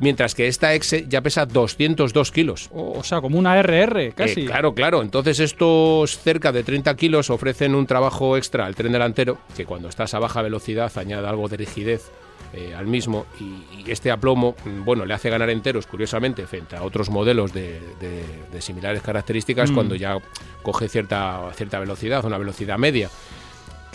Mientras 0.00 0.34
que 0.34 0.46
esta 0.46 0.74
Exe 0.74 1.06
ya 1.08 1.20
pesa 1.22 1.44
202 1.46 2.30
kilos. 2.30 2.68
Oh, 2.72 2.98
o 2.98 3.02
sea, 3.02 3.20
como 3.20 3.38
una 3.38 3.58
RR, 3.60 4.12
casi. 4.14 4.42
Eh, 4.42 4.46
claro, 4.46 4.72
claro. 4.74 5.02
Entonces 5.02 5.40
estos 5.40 6.18
cerca 6.18 6.52
de 6.52 6.62
30 6.62 6.94
kilos 6.96 7.30
ofrecen 7.30 7.74
un 7.74 7.86
trabajo 7.86 8.36
extra 8.36 8.66
al 8.66 8.74
tren 8.76 8.92
delantero 8.92 9.38
que 9.56 9.64
cuando 9.66 9.88
estás 9.88 10.14
a 10.14 10.18
baja 10.20 10.40
velocidad 10.42 10.92
añade 10.96 11.26
algo 11.26 11.48
de 11.48 11.56
rigidez 11.56 12.10
eh, 12.54 12.74
al 12.76 12.86
mismo 12.86 13.26
y, 13.40 13.80
y 13.84 13.90
este 13.90 14.10
aplomo, 14.10 14.54
mm, 14.64 14.84
bueno, 14.84 15.04
le 15.04 15.12
hace 15.12 15.28
ganar 15.28 15.50
enteros, 15.50 15.86
curiosamente, 15.86 16.46
frente 16.46 16.76
a 16.76 16.82
otros 16.82 17.10
modelos 17.10 17.52
de, 17.52 17.80
de- 18.00 18.24
de 18.52 18.60
similares 18.62 19.02
características 19.02 19.70
Mm. 19.70 19.74
cuando 19.74 19.94
ya 19.96 20.16
coge 20.62 20.88
cierta, 20.88 21.50
cierta 21.54 21.78
velocidad, 21.78 22.24
una 22.24 22.38
velocidad 22.38 22.78
media. 22.78 23.10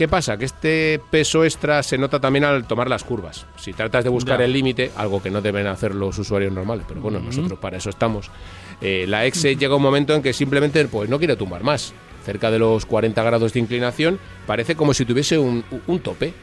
¿Qué 0.03 0.09
pasa? 0.09 0.35
Que 0.35 0.43
este 0.43 0.99
peso 1.11 1.45
extra 1.45 1.81
se 1.81 1.97
nota 1.97 2.19
también 2.19 2.43
al 2.43 2.67
tomar 2.67 2.89
las 2.89 3.05
curvas. 3.05 3.45
Si 3.55 3.71
tratas 3.71 4.03
de 4.03 4.09
buscar 4.09 4.39
Ya. 4.39 4.43
el 4.43 4.51
límite, 4.51 4.91
algo 4.97 5.23
que 5.23 5.31
no 5.31 5.39
deben 5.41 5.65
hacer 5.65 5.95
los 5.95 6.19
usuarios 6.19 6.51
normales, 6.51 6.83
pero 6.85 6.99
bueno, 6.99 7.21
nosotros 7.21 7.57
para 7.57 7.77
eso 7.77 7.89
estamos. 7.89 8.29
eh, 8.81 9.05
la 9.07 9.25
Exe 9.25 9.55
llega 9.55 9.77
un 9.77 9.81
momento 9.81 10.13
en 10.13 10.21
que 10.21 10.33
simplemente 10.33 10.83
pues, 10.89 11.09
no 11.09 11.19
quiere 11.19 11.37
tumbar 11.37 11.63
más. 11.63 11.93
Cerca 12.25 12.51
de 12.51 12.59
los 12.59 12.85
40 12.85 13.23
grados 13.23 13.53
de 13.53 13.61
inclinación, 13.61 14.19
parece 14.45 14.75
como 14.75 14.93
si 14.93 15.05
tuviese 15.05 15.37
un, 15.37 15.63
un 15.87 15.99
tope. 16.01 16.33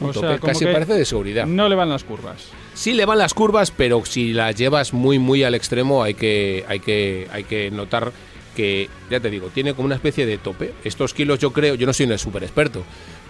Un 0.00 0.08
O 0.08 0.12
tope 0.14 0.38
casi 0.40 0.64
parece 0.64 0.94
de 0.94 1.04
seguridad. 1.04 1.44
No 1.44 1.68
le 1.68 1.74
van 1.74 1.90
las 1.90 2.04
curvas. 2.04 2.46
Sí 2.72 2.94
le 2.94 3.04
van 3.04 3.18
las 3.18 3.34
curvas, 3.34 3.70
pero 3.70 4.02
si 4.06 4.32
las 4.32 4.54
llevas 4.56 4.94
muy 4.94 5.18
muy 5.18 5.44
al 5.44 5.54
extremo 5.54 6.02
hay 6.02 6.14
que 6.14 6.64
hay 6.68 6.80
que 6.80 7.28
hay 7.30 7.44
que 7.44 7.70
notar 7.70 8.12
que 8.60 8.90
ya 9.10 9.20
te 9.20 9.30
digo, 9.30 9.48
tiene 9.48 9.72
como 9.72 9.86
una 9.86 9.94
especie 9.94 10.26
de 10.26 10.36
tope. 10.36 10.74
Estos 10.84 11.14
kilos 11.14 11.38
yo 11.38 11.50
creo, 11.52 11.76
yo 11.76 11.86
no 11.86 11.94
soy 11.94 12.04
un 12.04 12.18
súper 12.18 12.42
experto, 12.42 12.82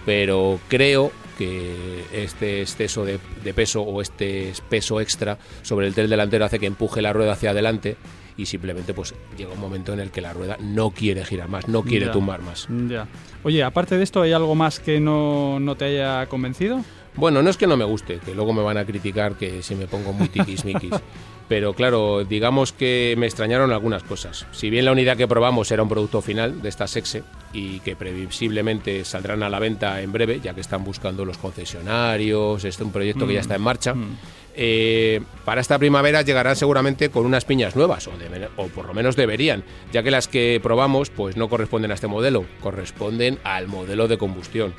pero 0.05 0.59
creo 0.67 1.11
que 1.37 2.03
este 2.11 2.61
exceso 2.61 3.05
de, 3.05 3.17
de 3.41 3.53
peso 3.53 3.81
o 3.81 4.01
este 4.01 4.51
peso 4.69 4.99
extra 4.99 5.37
sobre 5.61 5.87
el 5.87 5.93
tren 5.93 6.09
delantero 6.09 6.43
hace 6.43 6.59
que 6.59 6.65
empuje 6.65 7.01
la 7.01 7.13
rueda 7.13 7.31
hacia 7.33 7.51
adelante 7.51 7.95
y 8.37 8.45
simplemente 8.45 8.93
pues 8.93 9.13
llega 9.37 9.53
un 9.53 9.59
momento 9.59 9.93
en 9.93 9.99
el 10.01 10.09
que 10.11 10.19
la 10.21 10.33
rueda 10.33 10.57
no 10.59 10.91
quiere 10.91 11.23
girar 11.25 11.47
más, 11.47 11.67
no 11.69 11.83
quiere 11.83 12.07
Ya. 12.07 12.11
tumbar 12.11 12.41
más. 12.41 12.67
Ya. 12.89 13.07
Oye, 13.43 13.63
aparte 13.63 13.97
de 13.97 14.03
esto, 14.03 14.21
¿hay 14.21 14.33
algo 14.33 14.53
más 14.55 14.79
que 14.79 14.99
no, 14.99 15.59
no 15.59 15.75
te 15.75 15.85
haya 15.85 16.25
convencido? 16.27 16.83
Bueno, 17.15 17.41
no 17.43 17.49
es 17.49 17.57
que 17.57 17.67
no 17.67 17.75
me 17.77 17.83
guste, 17.85 18.19
que 18.19 18.33
luego 18.33 18.53
me 18.53 18.61
van 18.63 18.77
a 18.77 18.85
criticar 18.85 19.35
que 19.35 19.61
si 19.63 19.75
me 19.75 19.87
pongo 19.87 20.13
muy 20.13 20.29
tiquismiquis. 20.29 20.91
Pero 21.49 21.73
claro, 21.73 22.23
digamos 22.23 22.71
que 22.71 23.13
me 23.17 23.25
extrañaron 23.25 23.73
algunas 23.73 24.03
cosas. 24.03 24.47
Si 24.53 24.69
bien 24.69 24.85
la 24.85 24.93
unidad 24.93 25.17
que 25.17 25.27
probamos 25.27 25.69
era 25.69 25.83
un 25.83 25.89
producto 25.89 26.21
final 26.21 26.61
de 26.61 26.69
esta 26.69 26.87
Sexe 26.87 27.23
y 27.51 27.81
que 27.81 27.97
previsiblemente 27.97 29.03
saldrán 29.03 29.43
a 29.43 29.49
la 29.49 29.59
venta 29.59 30.01
en 30.01 30.13
breve, 30.13 30.39
ya 30.41 30.53
que 30.53 30.61
están 30.61 30.85
buscando 30.85 31.25
los 31.25 31.37
concesionarios, 31.37 32.63
este 32.63 32.83
es 32.83 32.85
un 32.87 32.93
proyecto 32.93 33.27
que 33.27 33.33
ya 33.33 33.41
está 33.41 33.55
en 33.55 33.61
marcha. 33.61 33.93
eh, 34.55 35.21
para 35.45 35.59
esta 35.61 35.77
primavera 35.79 36.21
llegarán 36.21 36.55
seguramente 36.55 37.09
con 37.09 37.25
unas 37.25 37.43
piñas 37.45 37.75
nuevas, 37.75 38.07
o, 38.07 38.11
deben- 38.11 38.49
o 38.57 38.67
por 38.67 38.85
lo 38.85 38.93
menos 38.93 39.15
deberían, 39.17 39.63
ya 39.91 40.03
que 40.03 40.11
las 40.11 40.27
que 40.29 40.59
probamos 40.63 41.09
pues 41.09 41.35
no 41.37 41.49
corresponden 41.49 41.91
a 41.91 41.95
este 41.95 42.07
modelo, 42.07 42.45
corresponden 42.61 43.39
al 43.43 43.67
modelo 43.67 44.07
de 44.07 44.17
combustión. 44.17 44.73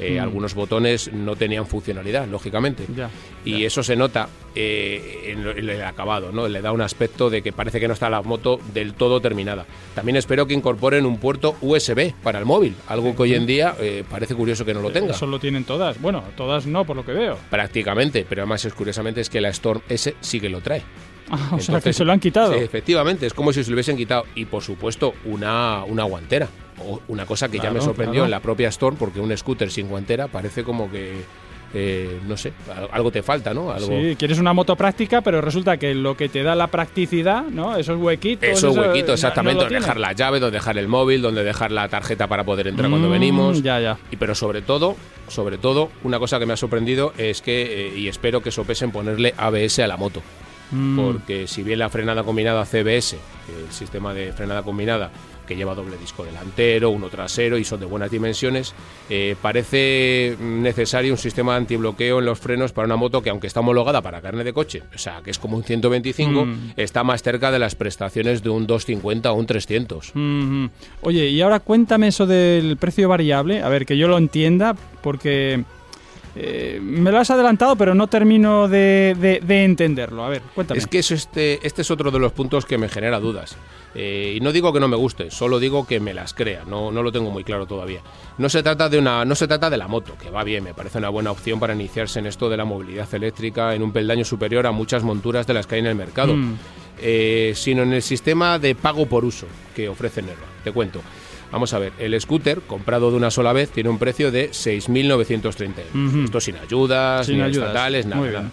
Eh, 0.00 0.18
Mm. 0.18 0.22
Algunos 0.22 0.54
botones 0.54 1.12
no 1.12 1.36
tenían 1.36 1.66
funcionalidad, 1.66 2.26
lógicamente. 2.26 2.84
Ya. 2.94 3.10
Y 3.44 3.64
eso 3.64 3.82
se 3.82 3.94
nota 3.94 4.28
eh, 4.54 5.24
en, 5.26 5.46
en 5.46 5.68
el 5.70 5.82
acabado, 5.84 6.32
¿no? 6.32 6.48
Le 6.48 6.60
da 6.62 6.72
un 6.72 6.80
aspecto 6.80 7.30
de 7.30 7.42
que 7.42 7.52
parece 7.52 7.78
que 7.78 7.86
no 7.86 7.94
está 7.94 8.08
la 8.10 8.22
moto 8.22 8.58
del 8.72 8.94
todo 8.94 9.20
terminada. 9.20 9.66
También 9.94 10.16
espero 10.16 10.46
que 10.46 10.54
incorporen 10.54 11.04
un 11.06 11.18
puerto 11.18 11.56
USB 11.60 12.12
para 12.22 12.38
el 12.38 12.44
móvil, 12.44 12.74
algo 12.88 13.14
que 13.14 13.22
hoy 13.22 13.34
en 13.34 13.46
día 13.46 13.74
eh, 13.80 14.02
parece 14.08 14.34
curioso 14.34 14.64
que 14.64 14.74
no 14.74 14.80
lo 14.80 14.90
tenga. 14.90 15.12
Eso 15.12 15.26
lo 15.26 15.38
tienen 15.38 15.64
todas. 15.64 16.00
Bueno, 16.00 16.24
todas 16.36 16.66
no, 16.66 16.84
por 16.84 16.96
lo 16.96 17.04
que 17.04 17.12
veo. 17.12 17.38
Prácticamente, 17.50 18.26
pero 18.28 18.42
además 18.42 18.64
es 18.64 18.74
curiosamente 18.74 19.20
es 19.20 19.28
que 19.30 19.40
la 19.40 19.50
Storm 19.50 19.82
S 19.88 20.14
sí 20.20 20.40
que 20.40 20.48
lo 20.48 20.60
trae. 20.60 20.82
Ah, 21.30 21.50
o 21.52 21.58
sea, 21.60 21.80
que 21.80 21.92
se 21.92 22.04
lo 22.04 22.12
han 22.12 22.20
quitado. 22.20 22.52
sí, 22.52 22.58
efectivamente, 22.60 23.26
es 23.26 23.32
como 23.34 23.52
si 23.52 23.64
se 23.64 23.70
lo 23.70 23.74
hubiesen 23.74 23.96
quitado. 23.96 24.24
Y 24.34 24.44
por 24.44 24.62
supuesto, 24.62 25.14
una, 25.24 25.84
una 25.84 26.04
guantera. 26.04 26.48
O 26.84 27.00
una 27.08 27.24
cosa 27.24 27.48
que 27.48 27.58
ya 27.58 27.70
me 27.70 27.80
sorprendió 27.80 28.14
claro. 28.22 28.24
en 28.26 28.30
la 28.32 28.40
propia 28.40 28.68
Storm, 28.68 28.96
porque 28.96 29.20
un 29.20 29.34
scooter 29.36 29.70
sin 29.70 29.86
guantera 29.88 30.26
parece 30.26 30.64
como 30.64 30.90
que, 30.90 31.12
eh, 31.72 32.18
no 32.26 32.36
sé, 32.36 32.52
al- 32.68 32.88
algo 32.90 33.12
te 33.12 33.22
falta, 33.22 33.54
¿no? 33.54 33.70
Algo, 33.70 33.86
Sí, 33.86 34.16
quieres 34.18 34.38
una 34.40 34.52
moto 34.52 34.74
práctica, 34.74 35.20
pero 35.20 35.40
resulta 35.40 35.76
que 35.76 35.94
lo 35.94 36.16
que 36.16 36.28
te 36.28 36.42
da 36.42 36.56
la 36.56 36.66
practicidad, 36.66 37.44
¿no? 37.44 37.76
Esos 37.76 37.96
huequitos. 38.00 38.48
Eso 38.48 38.68
es 38.70 38.74
eso, 38.76 38.80
huequito, 38.80 39.06
no- 39.08 39.14
exactamente, 39.14 39.54
no 39.58 39.60
donde 39.62 39.78
dejar 39.78 39.98
la 40.00 40.12
llave, 40.14 40.40
donde 40.40 40.56
dejar 40.58 40.76
el 40.76 40.88
móvil, 40.88 41.22
donde 41.22 41.44
dejar 41.44 41.70
la 41.70 41.88
tarjeta 41.88 42.26
para 42.26 42.42
poder 42.44 42.66
entrar 42.66 42.90
cuando 42.90 43.08
Mm, 43.08 43.12
venimos. 43.12 43.62
Ya, 43.62 43.78
ya. 43.80 43.96
Y 44.10 44.16
pero 44.16 44.34
sobre 44.34 44.60
todo, 44.60 44.96
sobre 45.28 45.58
todo, 45.58 45.90
una 46.02 46.18
cosa 46.18 46.40
que 46.40 46.46
me 46.46 46.54
ha 46.54 46.56
sorprendido 46.56 47.12
es 47.18 47.40
que, 47.40 47.86
eh, 47.88 47.98
y 47.98 48.08
espero 48.08 48.42
que 48.42 48.50
sopesen 48.50 48.90
ponerle 48.90 49.32
ABS 49.36 49.78
a 49.82 49.86
la 49.86 49.96
moto. 49.96 50.22
Mm. 50.70 50.96
Porque 50.96 51.46
si 51.46 51.62
bien 51.62 51.78
la 51.78 51.88
frenada 51.90 52.22
combinada 52.24 52.64
CBS, 52.64 53.16
el 53.48 53.72
sistema 53.72 54.12
de 54.14 54.32
frenada 54.32 54.62
combinada 54.62 55.10
que 55.46 55.56
lleva 55.56 55.74
doble 55.74 55.98
disco 55.98 56.24
delantero, 56.24 56.88
uno 56.88 57.10
trasero 57.10 57.58
y 57.58 57.64
son 57.64 57.78
de 57.78 57.84
buenas 57.84 58.10
dimensiones, 58.10 58.74
eh, 59.10 59.36
parece 59.42 60.36
necesario 60.40 61.12
un 61.12 61.18
sistema 61.18 61.52
de 61.52 61.58
antibloqueo 61.58 62.18
en 62.18 62.24
los 62.24 62.38
frenos 62.38 62.72
para 62.72 62.86
una 62.86 62.96
moto 62.96 63.20
que 63.22 63.28
aunque 63.28 63.46
está 63.46 63.60
homologada 63.60 64.00
para 64.00 64.22
carne 64.22 64.42
de 64.42 64.54
coche, 64.54 64.82
o 64.94 64.96
sea, 64.96 65.20
que 65.22 65.30
es 65.30 65.38
como 65.38 65.58
un 65.58 65.62
125, 65.64 66.46
Mm. 66.46 66.72
está 66.78 67.04
más 67.04 67.22
cerca 67.22 67.50
de 67.50 67.58
las 67.58 67.74
prestaciones 67.74 68.42
de 68.42 68.48
un 68.48 68.66
250 68.66 69.32
o 69.32 69.34
un 69.34 69.44
300. 69.44 70.12
Mhm. 70.14 70.70
Oye, 71.02 71.28
y 71.28 71.42
ahora 71.42 71.60
cuéntame 71.60 72.08
eso 72.08 72.24
del 72.26 72.78
precio 72.78 73.06
variable, 73.10 73.62
a 73.62 73.68
ver, 73.68 73.84
que 73.84 73.98
yo 73.98 74.08
lo 74.08 74.16
entienda, 74.16 74.74
porque 75.02 75.62
eh, 76.36 76.78
me 76.82 77.10
lo 77.12 77.18
has 77.18 77.30
adelantado, 77.30 77.76
pero 77.76 77.94
no 77.94 78.06
termino 78.08 78.68
de, 78.68 79.16
de- 79.20 79.40
de 79.40 79.64
entenderlo. 79.64 80.24
A 80.24 80.28
ver, 80.28 80.42
cuéntame. 80.54 80.78
Es 80.78 80.86
que 80.86 80.98
eso 80.98 81.14
este, 81.14 81.64
este 81.66 81.82
es 81.82 81.90
otro 81.90 82.10
de 82.10 82.18
los 82.18 82.32
puntos 82.32 82.64
que 82.66 82.78
me 82.78 82.88
genera 82.88 83.20
dudas. 83.20 83.56
Eh, 83.96 84.34
y 84.36 84.40
no 84.40 84.50
digo 84.50 84.72
que 84.72 84.80
no 84.80 84.88
me 84.88 84.96
guste, 84.96 85.30
solo 85.30 85.60
digo 85.60 85.86
que 85.86 86.00
me 86.00 86.12
las 86.12 86.34
crea, 86.34 86.64
no, 86.66 86.90
no 86.90 87.00
lo 87.04 87.12
tengo 87.12 87.30
muy 87.30 87.44
claro 87.44 87.64
todavía. 87.66 88.00
No 88.38 88.48
se 88.48 88.60
trata 88.62 88.88
de 88.88 88.98
una, 88.98 89.24
no 89.24 89.36
se 89.36 89.46
trata 89.46 89.70
de 89.70 89.76
la 89.76 89.86
moto, 89.86 90.16
que 90.20 90.30
va 90.30 90.42
bien, 90.42 90.64
me 90.64 90.74
parece 90.74 90.98
una 90.98 91.10
buena 91.10 91.30
opción 91.30 91.60
para 91.60 91.74
iniciarse 91.74 92.18
en 92.18 92.26
esto 92.26 92.48
de 92.50 92.56
la 92.56 92.64
movilidad 92.64 93.06
eléctrica 93.14 93.72
en 93.72 93.84
un 93.84 93.92
peldaño 93.92 94.24
superior 94.24 94.66
a 94.66 94.72
muchas 94.72 95.04
monturas 95.04 95.46
de 95.46 95.54
las 95.54 95.68
que 95.68 95.76
hay 95.76 95.80
en 95.82 95.86
el 95.86 95.94
mercado. 95.94 96.34
Mm. 96.34 96.54
Eh, 97.00 97.52
sino 97.56 97.82
en 97.82 97.92
el 97.92 98.02
sistema 98.02 98.58
de 98.58 98.74
pago 98.76 99.06
por 99.06 99.24
uso 99.24 99.46
que 99.74 99.88
ofrece 99.88 100.22
Nerva. 100.22 100.46
Te 100.62 100.70
cuento. 100.72 101.00
Vamos 101.52 101.72
a 101.72 101.78
ver, 101.78 101.92
el 101.98 102.20
scooter 102.20 102.60
comprado 102.62 103.10
de 103.10 103.16
una 103.16 103.30
sola 103.30 103.52
vez 103.52 103.70
tiene 103.70 103.88
un 103.88 103.98
precio 103.98 104.30
de 104.32 104.50
6.930 104.50 105.62
euros. 105.94 106.12
Ujú. 106.12 106.24
Esto 106.24 106.40
sin 106.40 106.56
ayudas, 106.56 107.26
Sin 107.26 107.36
ni 107.36 107.42
ayudas. 107.42 107.68
estatales, 107.68 108.06
nada. 108.06 108.50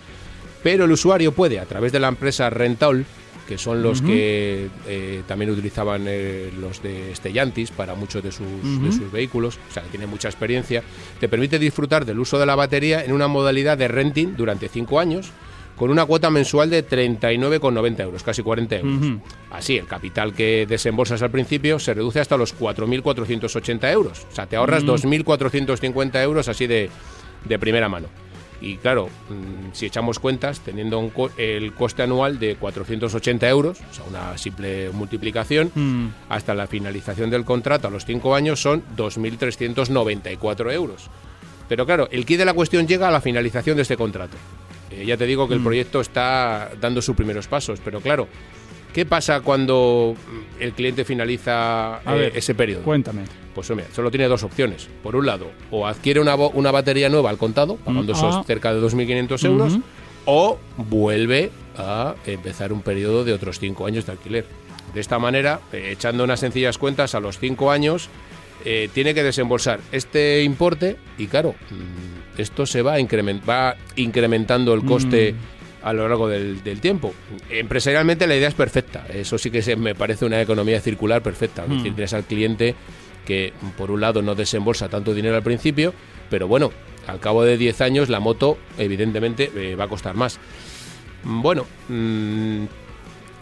Pero 0.64 0.86
el 0.86 0.92
usuario 0.92 1.32
puede, 1.32 1.60
a 1.60 1.66
través 1.66 1.92
de 1.92 2.00
la 2.00 2.08
empresa 2.10 2.50
Rental, 2.52 3.06
que 3.48 3.58
son 3.58 3.82
los 3.82 4.02
que 4.02 4.70
eh, 4.88 5.24
también 5.28 5.50
utilizaban 5.52 6.04
eh, 6.08 6.52
los 6.60 6.82
de 6.84 7.14
Stellantis 7.16 7.72
para 7.72 7.96
muchos 7.96 8.24
de 8.24 8.32
sus, 8.32 8.46
de 8.82 8.92
sus 8.92 9.12
vehículos, 9.12 9.58
o 9.70 9.74
sea, 9.74 9.84
que 9.84 9.90
tiene 9.90 10.06
mucha 10.08 10.30
experiencia, 10.30 10.84
te 11.20 11.28
permite 11.28 11.58
disfrutar 11.60 12.06
del 12.06 12.20
uso 12.20 12.40
de 12.40 12.46
la 12.46 12.56
batería 12.56 13.04
en 13.04 13.12
una 13.12 13.28
modalidad 13.28 13.78
de 13.78 13.88
renting 13.88 14.36
durante 14.38 14.70
5 14.70 15.00
años 15.00 15.32
con 15.82 15.90
una 15.90 16.06
cuota 16.06 16.30
mensual 16.30 16.70
de 16.70 16.88
39,90 16.88 18.02
euros, 18.02 18.22
casi 18.22 18.44
40 18.44 18.76
euros. 18.76 19.02
Así, 19.50 19.78
el 19.80 19.88
capital 19.88 20.32
que 20.32 20.68
desembolsas 20.70 21.24
al 21.24 21.32
principio 21.32 21.80
se 21.80 21.96
reduce 21.96 22.20
hasta 22.20 22.38
los 22.38 22.56
4.480 22.56 23.92
euros. 23.92 24.28
O 24.32 24.36
sea, 24.36 24.46
te 24.46 24.58
ahorras 24.58 24.84
2.450 24.86 26.22
euros 26.22 26.48
así 26.48 26.68
de, 26.68 26.92
de 27.46 27.58
primera 27.58 27.90
mano. 27.90 28.10
Y 28.62 28.78
claro, 28.78 29.08
mm, 29.08 29.72
si 29.74 29.88
echamos 29.88 30.20
cuentas, 30.20 30.60
teniendo 30.60 31.00
un 31.00 31.10
co- 31.10 31.32
el 31.36 31.74
coste 31.74 32.04
anual 32.04 32.38
de 32.38 32.58
480 32.58 33.50
euros, 33.50 33.80
o 33.90 33.94
sea, 33.96 34.04
una 34.08 34.38
simple 34.38 34.92
multiplicación, 34.92 35.72
Mm. 35.74 36.10
hasta 36.30 36.54
la 36.54 36.68
finalización 36.68 37.32
del 37.32 37.44
contrato 37.44 37.88
a 37.88 37.92
los 37.92 38.06
5 38.06 38.36
años 38.36 38.62
son 38.62 38.84
2.394 38.96 40.72
euros. 40.72 41.10
Pero 41.68 41.86
claro, 41.88 42.08
el 42.12 42.24
quid 42.26 42.38
de 42.38 42.46
la 42.46 42.54
cuestión 42.54 42.88
llega 42.88 43.08
a 43.08 43.12
la 43.12 43.22
finalización 43.22 43.78
de 43.78 43.82
este 43.82 43.98
contrato. 43.98 44.38
Eh, 44.92 45.06
ya 45.06 45.18
te 45.18 45.26
digo 45.26 45.48
que 45.48 45.54
el 45.54 45.62
proyecto 45.62 46.02
está 46.02 46.72
dando 46.80 47.02
sus 47.02 47.16
primeros 47.16 47.48
pasos, 47.48 47.80
pero 47.84 48.02
claro, 48.02 48.28
¿qué 48.94 49.06
pasa 49.06 49.42
cuando 49.42 50.16
mm, 50.16 50.62
el 50.62 50.74
cliente 50.74 51.06
finaliza 51.06 52.02
eh, 52.06 52.12
ver, 52.14 52.32
ese 52.38 52.54
periodo? 52.56 52.84
Cuéntame. 52.84 53.24
Pues 53.56 53.70
hombre, 53.70 53.86
solo 53.94 54.10
tiene 54.12 54.28
dos 54.28 54.44
opciones. 54.44 54.88
Por 55.04 55.16
un 55.16 55.26
lado, 55.26 55.52
o 55.72 55.86
adquiere 55.86 56.20
una, 56.20 56.36
una 56.36 56.72
batería 56.72 57.10
nueva 57.10 57.30
al 57.30 57.38
contado, 57.38 57.76
pagando 57.78 58.14
Mm, 58.14 58.16
esos 58.16 58.36
ah. 58.36 58.44
cerca 58.46 58.74
de 58.74 58.82
2.500 58.82 59.46
euros, 59.46 59.74
Ujú. 59.74 59.84
o 60.26 60.60
vuelve 60.78 61.52
a 61.78 62.16
empezar 62.26 62.72
un 62.74 62.82
periodo 62.82 63.24
de 63.24 63.34
otros 63.34 63.60
cinco 63.60 63.86
años 63.86 64.06
de 64.06 64.14
alquiler. 64.14 64.46
De 64.94 65.00
esta 65.02 65.20
manera, 65.20 65.62
eh, 65.74 65.90
echando 65.94 66.24
unas 66.24 66.40
sencillas 66.42 66.78
cuentas, 66.78 67.16
a 67.16 67.20
los 67.20 67.40
cinco 67.40 67.72
años 67.72 68.10
eh, 68.66 68.90
tiene 68.94 69.14
que 69.14 69.24
desembolsar 69.24 69.80
este 69.92 70.44
importe 70.44 70.98
y 71.18 71.28
claro, 71.28 71.56
mm, 71.72 72.21
esto 72.38 72.66
se 72.66 72.82
va, 72.82 72.94
a 72.94 73.00
incremen- 73.00 73.42
va 73.48 73.76
incrementando 73.96 74.74
el 74.74 74.84
coste 74.86 75.36
a 75.84 75.94
lo 75.94 76.08
largo 76.08 76.28
del, 76.28 76.64
del 76.64 76.80
tiempo. 76.80 77.14
Empresarialmente 77.50 78.28
la 78.28 78.36
idea 78.36 78.48
es 78.50 78.54
perfecta, 78.54 79.06
eso 79.12 79.38
sí 79.38 79.50
que 79.52 79.62
se, 79.62 79.76
me 79.76 79.96
parece 79.96 80.26
una 80.26 80.40
economía 80.42 80.80
circular 80.80 81.22
perfecta. 81.24 81.64
Es 81.64 81.70
decir, 81.70 81.94
tienes 81.96 82.14
al 82.14 82.24
cliente 82.24 82.76
que 83.26 83.54
por 83.78 83.92
un 83.92 84.02
lado 84.02 84.22
no 84.22 84.36
desembolsa 84.36 84.90
tanto 84.90 85.14
dinero 85.14 85.36
al 85.36 85.44
principio, 85.44 85.94
pero 86.30 86.48
bueno, 86.48 86.72
al 87.08 87.20
cabo 87.20 87.44
de 87.44 87.58
10 87.58 87.82
años 87.82 88.10
la 88.10 88.20
moto 88.20 88.58
evidentemente 88.78 89.52
eh, 89.56 89.76
va 89.76 89.86
a 89.86 89.88
costar 89.88 90.16
más. 90.16 90.40
Mm, 91.24 91.42
Bueno, 91.42 91.66
mm, 91.90 92.64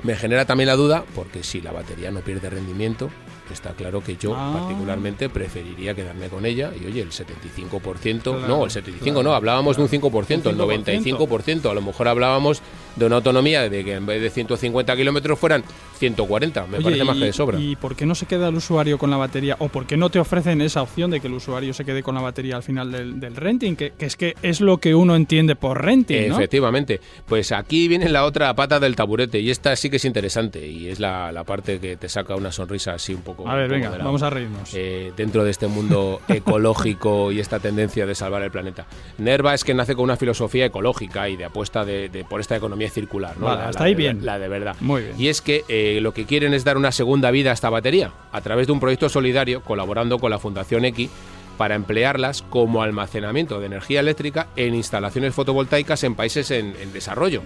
me 0.03 0.15
genera 0.15 0.45
también 0.45 0.67
la 0.67 0.75
duda, 0.75 1.03
porque 1.15 1.43
si 1.43 1.61
la 1.61 1.71
batería 1.73 2.09
no 2.11 2.21
pierde 2.21 2.49
rendimiento, 2.49 3.09
está 3.53 3.71
claro 3.73 4.03
que 4.03 4.15
yo 4.17 4.33
Ah. 4.35 4.53
particularmente 4.57 5.29
preferiría 5.29 5.93
quedarme 5.93 6.27
con 6.29 6.45
ella 6.45 6.71
y 6.79 6.85
oye, 6.85 7.01
el 7.01 7.11
75%, 7.11 8.21
Claro, 8.37 8.47
no, 8.47 8.65
el 8.65 8.71
75 8.71 9.23
no, 9.23 9.33
hablábamos 9.33 9.77
de 9.77 9.83
un 9.83 9.89
5%, 9.89 10.49
el 10.49 10.55
5%. 10.57 11.17
95%, 11.19 11.69
a 11.69 11.73
lo 11.73 11.81
mejor 11.81 12.07
hablábamos 12.07 12.61
de 12.95 13.05
una 13.05 13.17
autonomía 13.17 13.69
de 13.69 13.83
que 13.83 13.93
en 13.95 14.05
vez 14.05 14.21
de 14.21 14.29
150 14.29 14.95
kilómetros 14.95 15.37
fueran 15.39 15.63
140, 15.99 16.65
me 16.67 16.77
Oye, 16.77 16.83
parece 16.83 17.03
más 17.03 17.17
que 17.17 17.25
de 17.25 17.33
sobra. 17.33 17.59
¿Y 17.59 17.75
por 17.75 17.95
qué 17.95 18.05
no 18.05 18.15
se 18.15 18.25
queda 18.25 18.47
el 18.47 18.55
usuario 18.55 18.97
con 18.97 19.09
la 19.11 19.17
batería? 19.17 19.55
¿O 19.59 19.67
por 19.67 19.85
qué 19.85 19.97
no 19.97 20.09
te 20.09 20.17
ofrecen 20.19 20.61
esa 20.61 20.81
opción 20.81 21.11
de 21.11 21.19
que 21.19 21.27
el 21.27 21.33
usuario 21.33 21.73
se 21.73 21.83
quede 21.85 22.01
con 22.01 22.15
la 22.15 22.21
batería 22.21 22.55
al 22.55 22.63
final 22.63 22.91
del, 22.91 23.19
del 23.19 23.35
renting? 23.35 23.75
Que, 23.75 23.91
que 23.91 24.05
es 24.05 24.15
que 24.15 24.35
es 24.41 24.61
lo 24.61 24.77
que 24.77 24.95
uno 24.95 25.15
entiende 25.15 25.55
por 25.55 25.83
renting, 25.83 26.29
¿no? 26.29 26.35
Efectivamente. 26.35 27.01
Pues 27.27 27.51
aquí 27.51 27.87
viene 27.87 28.09
la 28.09 28.25
otra 28.25 28.53
pata 28.55 28.79
del 28.79 28.95
taburete 28.95 29.39
y 29.39 29.49
esta 29.51 29.75
sí 29.75 29.89
que 29.89 29.97
es 29.97 30.05
interesante 30.05 30.65
y 30.67 30.87
es 30.87 30.99
la, 30.99 31.31
la 31.31 31.43
parte 31.43 31.79
que 31.79 31.97
te 31.97 32.07
saca 32.09 32.35
una 32.35 32.51
sonrisa 32.51 32.93
así 32.93 33.13
un 33.13 33.21
poco. 33.21 33.47
A 33.47 33.55
ver, 33.55 33.69
venga, 33.69 33.89
vamos 33.97 34.23
a 34.23 34.29
reírnos. 34.29 34.71
Eh, 34.73 35.11
dentro 35.17 35.43
de 35.43 35.51
este 35.51 35.67
mundo 35.67 36.21
ecológico 36.27 37.31
y 37.31 37.39
esta 37.39 37.59
tendencia 37.59 38.05
de 38.05 38.15
salvar 38.15 38.41
el 38.43 38.51
planeta. 38.51 38.85
Nerva 39.17 39.53
es 39.53 39.63
que 39.63 39.73
nace 39.73 39.95
con 39.95 40.03
una 40.05 40.17
filosofía 40.17 40.65
ecológica 40.65 41.29
y 41.29 41.35
de 41.35 41.45
apuesta 41.45 41.83
de, 41.85 42.09
de- 42.09 42.23
por 42.23 42.39
esta 42.41 42.55
economía 42.55 42.89
circular. 42.89 43.37
¿no? 43.37 43.45
Vale, 43.47 43.61
La- 43.63 43.69
hasta 43.69 43.79
la 43.81 43.85
ahí 43.87 43.93
de- 43.93 43.97
bien. 43.97 44.25
La 44.25 44.39
de 44.39 44.47
verdad. 44.47 44.75
Muy 44.79 45.03
bien. 45.03 45.15
Y 45.19 45.27
es 45.27 45.41
que 45.41 45.63
eh, 45.67 45.88
lo 46.01 46.13
que 46.13 46.25
quieren 46.25 46.53
es 46.53 46.63
dar 46.63 46.77
una 46.77 46.91
segunda 46.91 47.31
vida 47.31 47.51
a 47.51 47.53
esta 47.53 47.69
batería 47.69 48.11
a 48.31 48.41
través 48.41 48.67
de 48.67 48.73
un 48.73 48.79
proyecto 48.79 49.09
solidario 49.09 49.61
colaborando 49.61 50.19
con 50.19 50.29
la 50.31 50.39
Fundación 50.39 50.85
X 50.85 51.09
para 51.57 51.75
emplearlas 51.75 52.41
como 52.41 52.81
almacenamiento 52.83 53.59
de 53.59 53.65
energía 53.65 53.99
eléctrica 53.99 54.47
en 54.55 54.75
instalaciones 54.75 55.33
fotovoltaicas 55.35 56.03
en 56.05 56.15
países 56.15 56.51
en, 56.51 56.73
en 56.81 56.93
desarrollo. 56.93 57.41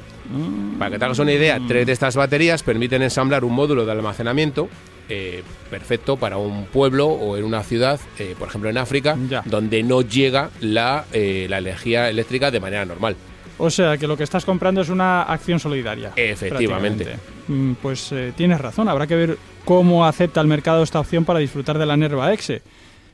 Para 0.77 0.91
que 0.91 0.99
te 0.99 1.05
hagas 1.05 1.17
una 1.17 1.31
idea, 1.33 1.59
tres 1.67 1.87
de 1.87 1.93
estas 1.93 2.15
baterías 2.15 2.61
permiten 2.61 3.01
ensamblar 3.01 3.43
un 3.43 3.53
módulo 3.53 3.85
de 3.87 3.91
almacenamiento 3.91 4.69
eh, 5.09 5.41
perfecto 5.71 6.15
para 6.17 6.37
un 6.37 6.65
pueblo 6.65 7.07
o 7.07 7.37
en 7.37 7.43
una 7.43 7.63
ciudad, 7.63 7.99
eh, 8.19 8.35
por 8.37 8.49
ejemplo 8.49 8.69
en 8.69 8.77
África, 8.77 9.17
Ya. 9.27 9.41
donde 9.45 9.81
no 9.81 10.01
llega 10.01 10.51
la, 10.61 11.05
eh, 11.11 11.47
la 11.49 11.57
energía 11.57 12.07
eléctrica 12.09 12.51
de 12.51 12.59
manera 12.59 12.85
normal. 12.85 13.15
O 13.57 13.69
sea, 13.71 13.97
que 13.97 14.07
lo 14.07 14.15
que 14.15 14.23
estás 14.23 14.45
comprando 14.45 14.81
es 14.81 14.89
una 14.89 15.23
acción 15.23 15.59
solidaria. 15.59 16.11
Efectivamente. 16.15 17.15
Mm, 17.47 17.73
Pues 17.81 18.11
eh, 18.11 18.33
tienes 18.35 18.59
razón, 18.61 18.87
habrá 18.89 19.07
que 19.07 19.15
ver 19.15 19.37
cómo 19.65 20.05
acepta 20.05 20.41
el 20.41 20.47
mercado 20.47 20.83
esta 20.83 20.99
opción 20.99 21.25
para 21.25 21.39
disfrutar 21.39 21.77
de 21.77 21.85
la 21.85 21.97
Nerva 21.97 22.33
Exe. 22.33 22.61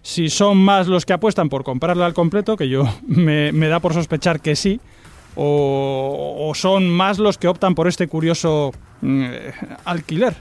Si 0.02 0.30
son 0.30 0.58
más 0.58 0.88
los 0.88 1.06
que 1.06 1.14
apuestan 1.14 1.50
por 1.50 1.64
comprarla 1.64 2.06
al 2.06 2.14
completo, 2.14 2.56
que 2.56 2.70
yo 2.70 2.84
me, 3.08 3.52
me 3.52 3.68
da 3.68 3.80
por 3.80 3.94
sospechar 3.94 4.40
que 4.40 4.56
sí, 4.56 4.80
o, 5.36 6.36
o 6.50 6.56
son 6.56 6.90
más 6.90 7.20
los 7.20 7.38
que 7.38 7.48
optan 7.48 7.76
por 7.76 7.88
este 7.88 8.08
curioso 8.08 8.72
mm, 9.02 9.24
eh, 9.26 9.54
alquiler. 9.86 10.34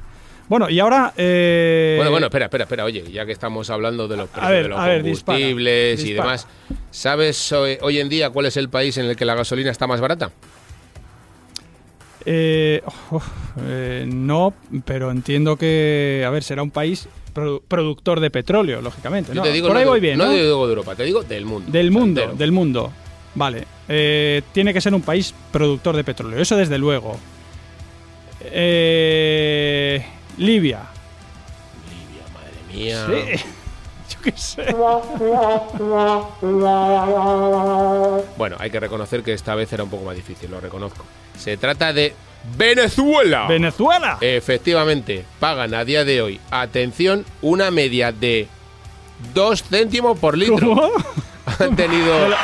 Bueno, 0.48 0.70
y 0.70 0.80
ahora... 0.80 1.12
eh, 1.16 1.94
Bueno, 1.98 2.10
bueno, 2.10 2.26
espera, 2.28 2.46
espera, 2.46 2.64
espera. 2.64 2.84
Oye, 2.84 3.04
ya 3.12 3.26
que 3.26 3.32
estamos 3.32 3.68
hablando 3.68 4.08
de 4.08 4.16
los 4.16 4.28
precios 4.30 4.50
ver, 4.50 4.62
de 4.62 4.68
los 4.70 4.78
a 4.80 4.86
ver, 4.86 5.02
dispara, 5.02 5.38
combustibles 5.38 6.00
y 6.00 6.04
dispara. 6.04 6.26
demás, 6.30 6.46
¿sabes 6.90 7.52
hoy, 7.52 7.76
hoy 7.82 7.98
en 8.00 8.08
día 8.08 8.30
cuál 8.30 8.46
es 8.46 8.56
el 8.56 8.70
país 8.70 8.96
en 8.96 9.04
el 9.06 9.14
que 9.16 9.26
la 9.26 9.34
gasolina 9.34 9.70
está 9.70 9.86
más 9.86 10.00
barata? 10.00 10.30
Eh, 12.30 12.82
eh, 13.62 14.04
no, 14.06 14.52
pero 14.84 15.10
entiendo 15.10 15.56
que, 15.56 16.22
a 16.26 16.30
ver, 16.30 16.42
será 16.42 16.62
un 16.62 16.70
país 16.70 17.08
produ- 17.34 17.62
productor 17.66 18.20
de 18.20 18.28
petróleo, 18.30 18.82
lógicamente. 18.82 19.30
Yo 19.30 19.36
¿no? 19.36 19.42
te 19.44 19.52
digo, 19.52 19.68
Por 19.68 19.74
no 19.74 19.78
ahí 19.78 19.84
de- 19.84 19.90
voy 19.90 20.00
bien, 20.00 20.18
no 20.18 20.24
¿no? 20.26 20.30
te 20.32 20.42
digo 20.42 20.66
de 20.66 20.72
Europa, 20.72 20.94
te 20.94 21.04
digo 21.04 21.22
del 21.22 21.46
mundo. 21.46 21.72
Del 21.72 21.90
mundo, 21.90 22.20
entero. 22.20 22.36
del 22.38 22.52
mundo. 22.52 22.92
Vale. 23.34 23.64
Eh, 23.88 24.42
tiene 24.52 24.74
que 24.74 24.80
ser 24.82 24.94
un 24.94 25.00
país 25.00 25.34
productor 25.50 25.96
de 25.96 26.04
petróleo, 26.04 26.38
eso 26.38 26.54
desde 26.56 26.76
luego. 26.76 27.18
Eh, 28.42 30.04
Libia. 30.36 30.80
Libia, 31.88 32.24
madre 32.34 32.52
mía. 32.70 33.06
Sí. 33.38 33.44
Yo 34.14 34.20
qué 34.22 34.32
sé. 34.36 34.64
Bueno, 38.36 38.56
hay 38.58 38.70
que 38.70 38.80
reconocer 38.80 39.22
que 39.22 39.32
esta 39.32 39.54
vez 39.54 39.72
era 39.72 39.82
un 39.84 39.90
poco 39.90 40.04
más 40.04 40.16
difícil, 40.16 40.50
lo 40.50 40.60
reconozco. 40.60 41.04
Se 41.38 41.56
trata 41.56 41.92
de 41.92 42.14
Venezuela. 42.56 43.46
Venezuela. 43.46 44.18
Efectivamente, 44.20 45.24
pagan 45.38 45.74
a 45.74 45.84
día 45.84 46.04
de 46.04 46.22
hoy, 46.22 46.40
atención, 46.50 47.24
una 47.42 47.70
media 47.70 48.12
de 48.12 48.48
2 49.34 49.62
céntimos 49.64 50.18
por 50.18 50.36
litro. 50.36 50.68
¿Cómo? 50.68 50.92
Han 51.58 51.76
tenido 51.76 52.14
Me 52.14 52.28
lo, 52.28 52.36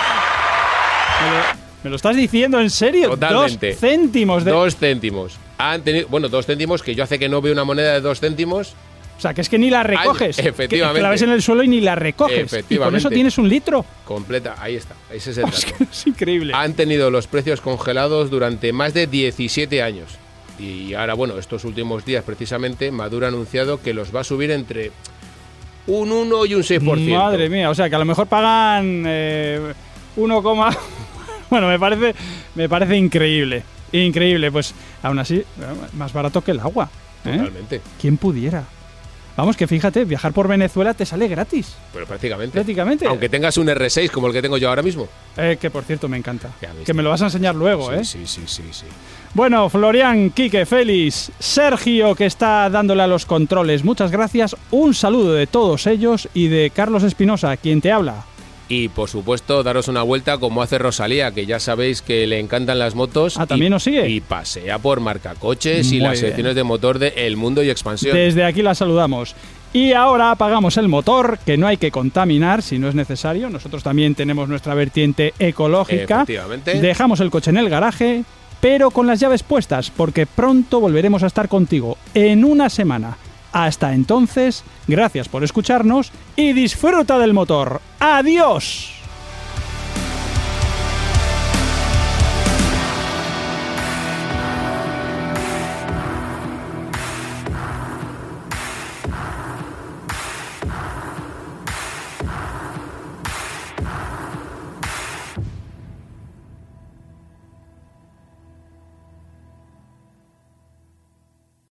me 1.85 1.91
lo 1.91 1.97
estás 1.97 2.17
diciendo 2.17 2.61
en 2.61 2.71
serio? 2.71 3.11
Totalmente. 3.11 3.71
Dos 3.71 3.81
céntimos 3.81 4.45
de. 4.45 4.51
2 4.51 4.77
céntimos. 4.77 5.37
Han 5.59 5.83
tenido, 5.83 6.09
bueno, 6.09 6.29
2 6.29 6.47
céntimos, 6.47 6.83
que 6.83 6.95
yo 6.95 7.05
hace 7.05 7.19
que 7.19 7.29
no 7.29 7.41
veo 7.41 7.53
una 7.53 7.65
moneda 7.65 7.93
de 7.93 8.01
2 8.01 8.21
céntimos. 8.21 8.75
O 9.17 9.21
sea, 9.21 9.33
que 9.33 9.41
es 9.41 9.49
que 9.49 9.59
ni 9.59 9.71
la 9.71 9.83
recoges. 9.83 10.39
Efectivamente. 10.39 10.99
Que, 10.99 11.03
la 11.03 11.11
ves 11.11 11.23
en 11.23 11.31
el 11.31 11.41
suelo 11.41 11.63
y 11.63 11.69
ni 11.69 11.81
la 11.81 11.95
recoges. 11.95 12.37
Y 12.37 12.41
con 12.41 12.47
Efectivamente. 12.47 12.99
eso 12.99 13.11
tienes 13.11 13.39
un 13.39 13.49
litro. 13.49 13.85
Completa, 14.05 14.57
ahí 14.59 14.75
está, 14.77 14.95
ese 15.11 15.31
es 15.31 15.39
el 15.39 15.45
Es, 15.49 15.65
que 15.65 15.85
es 15.85 16.07
increíble. 16.07 16.53
Han 16.55 16.75
tenido 16.75 17.11
los 17.11 17.27
precios 17.27 17.61
congelados 17.61 18.31
durante 18.31 18.73
más 18.73 18.93
de 18.93 19.07
17 19.07 19.83
años. 19.83 20.19
Y 20.59 20.95
ahora, 20.95 21.15
bueno, 21.15 21.39
estos 21.39 21.65
últimos 21.65 22.05
días 22.05 22.23
precisamente, 22.25 22.91
Maduro 22.91 23.27
ha 23.27 23.29
anunciado 23.29 23.81
que 23.81 23.95
los 23.95 24.15
va 24.15 24.21
a 24.21 24.25
subir 24.25 24.51
entre 24.51 24.93
un 25.87 26.13
1 26.13 26.47
y 26.47 26.55
un 26.55 26.63
6%. 26.63 27.17
Madre 27.17 27.49
mía, 27.49 27.71
o 27.71 27.75
sea 27.75 27.89
que 27.89 27.97
a 27.97 27.99
lo 27.99 28.05
mejor 28.05 28.27
pagan 28.27 29.05
eh, 29.07 29.73
1, 30.17 30.43
coma- 30.43 30.77
bueno, 31.51 31.69
me 31.69 31.79
parece, 31.79 32.15
me 32.55 32.69
parece 32.69 32.97
increíble. 32.97 33.63
Increíble, 33.93 34.51
pues 34.51 34.75
aún 35.03 35.19
así, 35.19 35.37
eh, 35.37 35.45
más 35.95 36.13
barato 36.13 36.43
que 36.43 36.51
el 36.53 36.61
agua. 36.61 36.89
¿eh? 37.25 37.37
Totalmente, 37.37 37.81
¿Quién 38.01 38.17
pudiera? 38.17 38.65
Vamos, 39.37 39.57
que 39.57 39.67
fíjate, 39.67 40.05
viajar 40.05 40.33
por 40.33 40.47
Venezuela 40.47 40.95
te 40.95 41.05
sale 41.05 41.27
gratis. 41.27 41.75
pero 41.93 42.07
prácticamente. 42.07 42.53
Prácticamente. 42.53 43.07
Aunque 43.07 43.29
tengas 43.29 43.57
un 43.57 43.67
R6 43.67 44.11
como 44.11 44.29
el 44.29 44.33
que 44.33 44.41
tengo 44.43 44.57
yo 44.59 44.69
ahora 44.69 44.83
mismo. 44.83 45.09
Eh, 45.37 45.59
que 45.61 45.71
por 45.71 45.83
cierto 45.85 46.09
me 46.09 46.17
encanta. 46.17 46.51
Que 46.85 46.95
me 46.95 47.03
lo 47.03 47.11
vas 47.11 47.23
a 47.23 47.27
enseñar 47.27 47.55
luego, 47.55 47.93
¿eh? 47.93 48.05
Sí, 48.05 48.27
sí, 48.27 48.43
sí, 48.47 48.63
sí. 48.71 48.87
Bueno, 49.35 49.69
Florian, 49.69 50.31
Quique, 50.31 50.65
Félix, 50.65 51.33
Sergio, 51.41 52.15
que 52.15 52.27
está 52.27 52.71
dándole 52.71 53.03
a 53.03 53.09
los 53.09 53.27
controles, 53.27 53.83
muchas 53.83 54.13
gracias. 54.13 54.55
Un 54.71 54.95
saludo 54.95 55.35
de 55.35 55.49
todos 55.49 55.89
ellos 55.89 56.29
y 56.35 56.47
de 56.47 56.71
Carlos 56.71 57.03
Espinosa, 57.03 57.57
quien 57.57 57.81
te 57.81 57.91
habla. 57.91 58.25
Y 58.69 58.89
por 58.89 59.11
supuesto, 59.11 59.63
daros 59.63 59.89
una 59.89 60.03
vuelta 60.03 60.39
como 60.39 60.63
hace 60.63 60.79
Rosalía, 60.79 61.33
que 61.33 61.47
ya 61.47 61.61
sabéis 61.61 62.01
que 62.01 62.27
le 62.27 62.41
encantan 62.41 62.79
las 62.79 62.95
motos. 62.95 63.37
Ah, 63.39 63.47
¿también 63.47 63.73
y, 63.73 63.75
nos 63.75 63.83
sigue? 63.83 64.09
Y 64.09 64.21
pasea 64.21 64.79
por 64.79 65.01
marcacoches 65.01 65.93
y 65.93 65.97
Muy 65.97 66.05
las 66.05 66.13
bien. 66.13 66.27
secciones 66.27 66.55
de 66.55 66.65
motor 66.65 66.99
de 66.99 67.09
El 67.17 67.37
Mundo 67.37 67.63
y 67.63 67.71
Expansión. 67.71 68.17
Desde 68.17 68.45
aquí 68.45 68.63
la 68.63 68.75
saludamos. 68.75 69.35
Y 69.75 69.93
ahora 69.93 70.31
apagamos 70.31 70.77
el 70.77 70.89
motor, 70.89 71.39
que 71.45 71.57
no 71.57 71.67
hay 71.67 71.77
que 71.77 71.91
contaminar 71.91 72.63
si 72.63 72.79
no 72.79 72.89
es 72.89 72.95
necesario. 72.95 73.51
Nosotros 73.51 73.83
también 73.83 74.15
tenemos 74.15 74.49
nuestra 74.49 74.73
vertiente 74.75 75.35
ecológica. 75.39 76.23
Efectivamente. 76.23 76.81
Dejamos 76.81 77.21
el 77.21 77.31
coche 77.31 77.51
en 77.51 77.57
el 77.57 77.69
garaje, 77.69 78.23
pero 78.61 78.91
con 78.93 79.07
las 79.07 79.19
llaves 79.19 79.43
puestas, 79.43 79.91
porque 79.91 80.27
pronto 80.27 80.79
volveremos 80.79 81.23
a 81.25 81.27
estar 81.27 81.49
contigo 81.49 81.99
en 82.15 82.45
una 82.45 82.71
semana. 82.71 83.19
Hasta 83.55 83.95
entonces, 83.95 84.65
gracias 84.89 85.29
por 85.29 85.45
escucharnos 85.45 86.11
y 86.35 86.53
disfruta 86.53 87.21
del 87.21 87.35
motor. 87.35 87.81
¡Adiós! 88.01 88.94